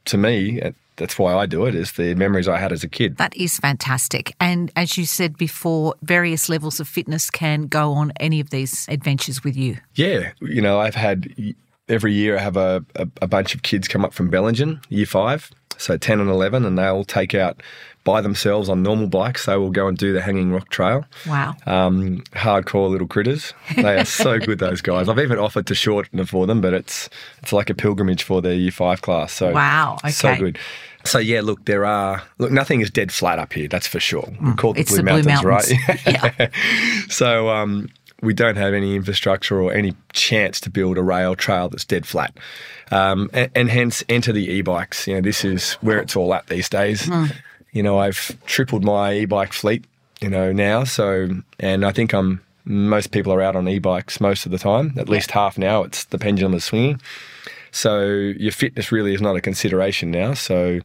to 0.07 0.17
me, 0.17 0.61
that's 0.97 1.17
why 1.19 1.35
I 1.35 1.47
do 1.47 1.65
it, 1.67 1.75
is 1.77 1.93
the 1.93 2.15
memories 2.15 2.49
I 2.49 2.59
had 2.59 2.73
as 2.73 2.83
a 2.83 2.89
kid. 2.89 3.19
That 3.19 3.37
is 3.37 3.59
fantastic. 3.59 4.35
And 4.41 4.73
as 4.75 4.97
you 4.99 5.05
said 5.07 5.37
before, 5.37 5.95
various 6.03 6.49
levels 6.49 6.81
of 6.81 6.89
fitness 6.89 7.31
can 7.31 7.63
go 7.69 7.93
on 7.93 8.13
any 8.19 8.41
of 8.41 8.51
these 8.51 8.87
adventures 8.89 9.45
with 9.45 9.57
you. 9.57 9.77
Yeah. 9.95 10.33
You 10.41 10.61
know, 10.63 10.81
I've 10.81 10.97
had 10.97 11.29
every 11.89 12.13
year 12.13 12.37
I 12.37 12.41
have 12.41 12.57
a, 12.57 12.85
a, 12.97 13.09
a 13.23 13.27
bunch 13.27 13.55
of 13.55 13.63
kids 13.63 13.89
come 13.89 14.05
up 14.05 14.13
from 14.13 14.31
Bellingen, 14.31 14.83
year 14.89 15.07
five, 15.07 15.51
so 15.77 15.97
10 15.97 16.21
and 16.21 16.29
11, 16.31 16.65
and 16.65 16.77
they'll 16.79 17.05
take 17.05 17.35
out 17.35 17.63
by 18.05 18.21
themselves 18.23 18.69
on 18.71 18.83
normal 18.83 19.07
bikes. 19.07 19.45
They 19.47 19.57
will 19.57 19.71
go 19.71 19.87
and 19.87 19.97
do 19.99 20.13
the 20.13 20.23
Hanging 20.23 20.51
Rock 20.51 20.71
Trail. 20.71 21.05
Wow. 21.27 21.55
um, 21.67 22.23
hardcore 22.33 22.89
little 22.91 23.07
critters. 23.07 23.53
They 23.77 23.99
are 23.99 24.05
so 24.07 24.39
good, 24.39 24.59
those 24.61 24.81
guys. 24.81 25.09
I've 25.09 25.19
even 25.19 25.39
offered 25.39 25.67
to 25.67 25.75
shorten 25.75 26.19
it 26.19 26.29
for 26.29 26.47
them, 26.47 26.61
but 26.61 26.73
it's 26.75 27.09
it's 27.43 27.53
like 27.53 27.69
a 27.71 27.75
pilgrimage 27.75 28.23
for 28.23 28.41
their 28.41 28.55
year 28.55 28.71
five 28.71 29.03
class. 29.03 29.33
So 29.33 29.53
Wow, 29.53 29.99
Okay. 30.05 30.11
so 30.11 30.37
good. 30.37 30.59
So 31.05 31.19
yeah, 31.19 31.43
look, 31.43 31.65
there 31.67 31.85
are 31.87 32.23
look. 32.39 32.51
Nothing 32.51 32.81
is 32.81 32.91
dead 32.91 33.13
flat 33.13 33.39
up 33.39 33.53
here. 33.53 33.69
That's 33.69 33.87
for 33.87 34.01
sure. 34.01 34.29
We 34.43 34.53
call 34.55 34.73
it 34.73 34.87
Mm, 34.87 34.89
the 34.89 34.97
the 34.97 35.03
Blue 35.03 35.23
Blue 35.23 35.31
Mountains, 35.33 35.45
Mountains. 35.45 35.89
right? 35.89 36.07
Yeah. 36.41 36.49
so 37.09 37.49
um, 37.51 37.89
we 38.23 38.35
don't 38.35 38.57
have 38.57 38.75
any 38.75 38.97
infrastructure 38.97 39.61
or 39.61 39.73
any 39.73 39.95
chance 40.13 40.61
to 40.61 40.71
build 40.71 40.99
a 40.99 41.03
rail 41.03 41.35
trail 41.37 41.69
that's 41.69 41.85
dead 41.85 42.07
flat, 42.07 42.37
um, 42.91 43.31
and, 43.33 43.51
and 43.55 43.71
hence 43.71 44.05
enter 44.09 44.33
the 44.33 44.51
e-bikes. 44.51 45.07
You 45.07 45.15
know, 45.15 45.21
this 45.21 45.45
is 45.45 45.75
where 45.75 45.99
it's 45.99 46.17
all 46.17 46.35
at 46.35 46.47
these 46.49 46.69
days. 46.69 47.07
Hmm. 47.07 47.27
You 47.73 47.83
know, 47.83 47.99
I've 47.99 48.37
tripled 48.47 48.85
my 48.85 49.15
e-bike 49.15 49.53
fleet. 49.53 49.85
You 50.21 50.31
know 50.31 50.53
now, 50.53 50.83
so 50.83 51.29
and 51.61 51.87
I 51.87 51.93
think 51.93 52.13
I'm 52.13 52.41
most 52.65 53.13
people 53.13 53.33
are 53.33 53.41
out 53.41 53.57
on 53.57 53.69
e-bikes 53.69 54.21
most 54.21 54.47
of 54.47 54.53
the 54.53 54.59
time. 54.59 54.95
At 54.97 55.09
least 55.09 55.31
half 55.31 55.57
now. 55.57 55.85
It's 55.85 56.05
the 56.05 56.19
pendulum 56.19 56.55
is 56.55 56.65
swinging. 56.65 57.01
So 57.71 58.01
your 58.01 58.53
fitness 58.53 58.93
really 58.93 59.15
is 59.15 59.23
not 59.23 59.37
a 59.37 59.41
consideration 59.41 60.11
now. 60.11 60.35
So 60.35 60.81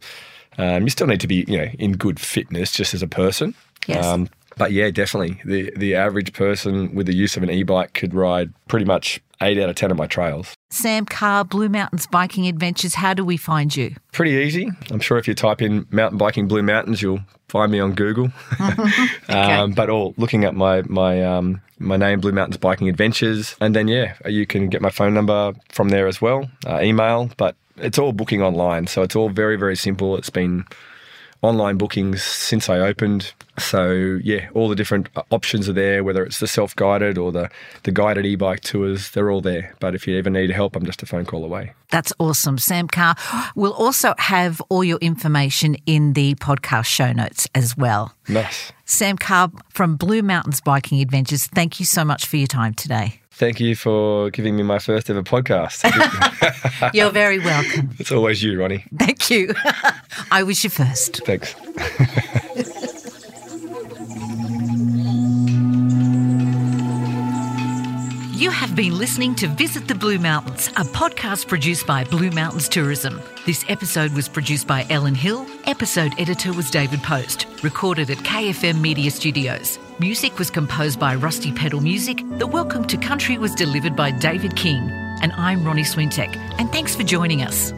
um, 0.58 0.84
you 0.84 0.90
still 0.90 1.08
need 1.08 1.20
to 1.22 1.28
be, 1.28 1.46
you 1.48 1.58
know, 1.58 1.70
in 1.80 1.94
good 1.94 2.20
fitness 2.20 2.72
just 2.72 2.94
as 2.94 3.02
a 3.02 3.08
person. 3.08 3.54
Yes. 3.88 4.06
Um, 4.06 4.30
but 4.58 4.72
yeah, 4.72 4.90
definitely. 4.92 5.42
The 5.46 5.72
the 5.76 5.96
average 5.96 6.34
person 6.34 6.94
with 6.94 7.08
the 7.08 7.16
use 7.16 7.38
of 7.38 7.44
an 7.44 7.50
e-bike 7.50 7.94
could 7.94 8.14
ride 8.14 8.54
pretty 8.68 8.86
much 8.86 9.22
eight 9.42 9.58
out 9.58 9.70
of 9.70 9.76
ten 9.76 9.92
of 9.92 9.98
my 9.98 10.08
trails. 10.08 10.54
Sam 10.70 11.06
Carr, 11.06 11.44
Blue 11.44 11.70
Mountains 11.70 12.08
Biking 12.08 12.48
Adventures, 12.48 12.96
how 12.96 13.14
do 13.14 13.24
we 13.24 13.38
find 13.38 13.76
you? 13.76 13.96
Pretty 14.12 14.32
easy. 14.32 14.70
I'm 14.90 15.00
sure 15.00 15.18
if 15.18 15.28
you 15.28 15.34
type 15.34 15.62
in 15.62 15.86
mountain 15.92 16.18
biking 16.18 16.48
Blue 16.48 16.64
Mountains, 16.64 17.02
you'll 17.02 17.22
find 17.50 17.72
me 17.72 17.80
on 17.80 17.94
Google. 17.94 18.32
um, 19.30 19.72
but 19.74 19.90
all 19.90 20.14
looking 20.18 20.44
at 20.46 20.56
my 20.56 20.82
my 20.84 21.24
um, 21.24 21.62
my 21.80 21.98
name, 21.98 22.20
Blue 22.20 22.32
Mountains 22.32 22.58
Biking 22.58 22.90
Adventures, 22.90 23.56
and 23.62 23.76
then 23.76 23.88
yeah, 23.88 24.16
you 24.26 24.46
can 24.46 24.70
get 24.70 24.82
my 24.82 24.90
phone 24.90 25.14
number 25.14 25.54
from 25.70 25.90
there 25.90 26.08
as 26.08 26.22
well, 26.22 26.50
uh, 26.66 26.80
email. 26.82 27.30
But 27.38 27.56
it's 27.78 27.98
all 27.98 28.14
booking 28.14 28.42
online, 28.42 28.88
so 28.88 29.02
it's 29.02 29.16
all 29.16 29.30
very 29.30 29.58
very 29.58 29.76
simple. 29.76 30.16
It's 30.18 30.30
been 30.30 30.66
online 31.44 31.78
bookings 31.78 32.24
since 32.24 32.70
I 32.70 32.80
opened. 32.80 33.34
So 33.60 33.92
yeah, 34.24 34.50
all 34.56 34.70
the 34.70 34.76
different 34.76 35.10
options 35.30 35.70
are 35.70 35.74
there. 35.74 36.04
Whether 36.04 36.24
it's 36.24 36.40
the 36.40 36.48
self-guided 36.48 37.18
or 37.20 37.32
the 37.32 37.50
the 37.84 37.92
guided 37.92 38.26
e-bike 38.26 38.62
tours, 38.62 39.12
they're 39.12 39.30
all 39.30 39.42
there. 39.42 39.76
But 39.80 39.94
if 39.94 40.08
you 40.08 40.18
ever 40.18 40.32
need 40.32 40.50
help, 40.50 40.76
I'm 40.76 40.86
just 40.86 41.04
a 41.04 41.06
phone 41.06 41.26
call 41.26 41.44
away. 41.44 41.74
That's 41.92 42.14
awesome. 42.18 42.58
Sam 42.58 42.88
Carr 42.88 43.16
will 43.56 43.74
also 43.74 44.16
have 44.18 44.62
all 44.70 44.84
your 44.84 44.98
information 45.00 45.76
in 45.86 46.14
the 46.14 46.34
podcast 46.36 46.86
show 46.86 47.12
notes 47.12 47.48
as 47.54 47.78
well. 47.78 48.16
Nice. 48.28 48.72
Sam 48.86 49.18
Carr 49.18 49.52
from 49.70 49.98
Blue 49.98 50.24
Mountains 50.24 50.62
Biking 50.62 51.02
Adventures, 51.02 51.46
thank 51.48 51.80
you 51.80 51.86
so 51.86 52.04
much 52.04 52.26
for 52.26 52.38
your 52.38 52.48
time 52.48 52.74
today. 52.74 53.20
Thank 53.36 53.60
you 53.60 53.76
for 53.76 54.30
giving 54.30 54.56
me 54.56 54.64
my 54.64 54.78
first 54.80 55.10
ever 55.10 55.24
podcast. 55.24 55.84
You're 56.94 57.10
very 57.10 57.40
welcome. 57.40 57.90
it's 57.98 58.12
always 58.12 58.44
you, 58.44 58.60
Ronnie. 58.60 58.86
Thank 58.98 59.30
you. 59.32 59.54
I 60.32 60.44
was 60.44 60.64
your 60.64 60.72
first. 60.72 61.22
Thanks. 61.26 61.56
You 68.36 68.50
have 68.50 68.76
been 68.76 68.98
listening 68.98 69.36
to 69.36 69.48
Visit 69.48 69.88
the 69.88 69.96
Blue 69.96 70.20
Mountains, 70.20 70.68
a 70.70 70.84
podcast 70.84 71.48
produced 71.48 71.88
by 71.88 72.04
Blue 72.04 72.30
Mountains 72.32 72.68
Tourism. 72.68 73.22
This 73.46 73.64
episode 73.70 74.12
was 74.14 74.28
produced 74.28 74.68
by 74.68 74.86
Ellen 74.90 75.16
Hill. 75.16 75.46
Episode 75.66 76.14
editor 76.20 76.52
was 76.52 76.70
David 76.70 77.02
Post. 77.04 77.46
Recorded 77.64 78.10
at 78.10 78.18
KFM 78.18 78.82
Media 78.82 79.12
Studios. 79.12 79.80
Music 80.00 80.40
was 80.40 80.50
composed 80.50 81.00
by 81.00 81.14
Rusty 81.14 81.52
Pedal 81.52 81.80
Music. 81.80 82.24
The 82.40 82.48
Welcome 82.48 82.84
to 82.86 82.98
Country 82.98 83.38
was 83.38 83.54
delivered 83.54 83.96
by 83.96 84.10
David 84.10 84.56
King. 84.56 84.90
And 85.22 85.32
I'm 85.34 85.64
Ronnie 85.64 85.84
Swintek. 85.84 86.36
And 86.58 86.72
thanks 86.72 86.96
for 86.96 87.04
joining 87.04 87.44
us. 87.44 87.72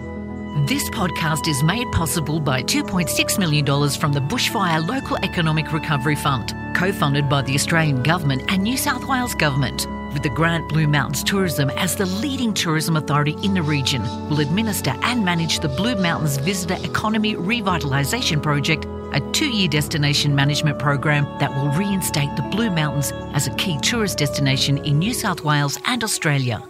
This 0.65 0.89
podcast 0.91 1.49
is 1.49 1.61
made 1.61 1.85
possible 1.91 2.39
by 2.39 2.63
$2.6 2.63 3.37
million 3.37 3.65
from 3.89 4.13
the 4.13 4.21
Bushfire 4.21 4.87
Local 4.87 5.17
Economic 5.17 5.73
Recovery 5.73 6.15
Fund, 6.15 6.55
co 6.73 6.93
funded 6.93 7.27
by 7.27 7.41
the 7.41 7.53
Australian 7.53 8.01
Government 8.01 8.43
and 8.47 8.63
New 8.63 8.77
South 8.77 9.03
Wales 9.03 9.35
Government. 9.35 9.85
With 10.13 10.23
the 10.23 10.29
grant, 10.29 10.69
Blue 10.69 10.87
Mountains 10.87 11.25
Tourism, 11.25 11.69
as 11.71 11.97
the 11.97 12.05
leading 12.05 12.53
tourism 12.53 12.95
authority 12.95 13.35
in 13.43 13.53
the 13.53 13.61
region, 13.61 14.01
will 14.29 14.39
administer 14.39 14.95
and 15.01 15.25
manage 15.25 15.59
the 15.59 15.67
Blue 15.67 15.97
Mountains 15.97 16.37
Visitor 16.37 16.77
Economy 16.85 17.35
Revitalisation 17.35 18.41
Project, 18.41 18.85
a 19.15 19.31
two 19.31 19.49
year 19.49 19.67
destination 19.67 20.35
management 20.35 20.77
program 20.77 21.25
that 21.39 21.49
will 21.55 21.69
reinstate 21.71 22.35
the 22.35 22.43
Blue 22.43 22.69
Mountains 22.69 23.11
as 23.33 23.47
a 23.47 23.55
key 23.55 23.79
tourist 23.79 24.17
destination 24.17 24.77
in 24.79 24.99
New 24.99 25.13
South 25.13 25.41
Wales 25.41 25.79
and 25.85 26.03
Australia. 26.03 26.61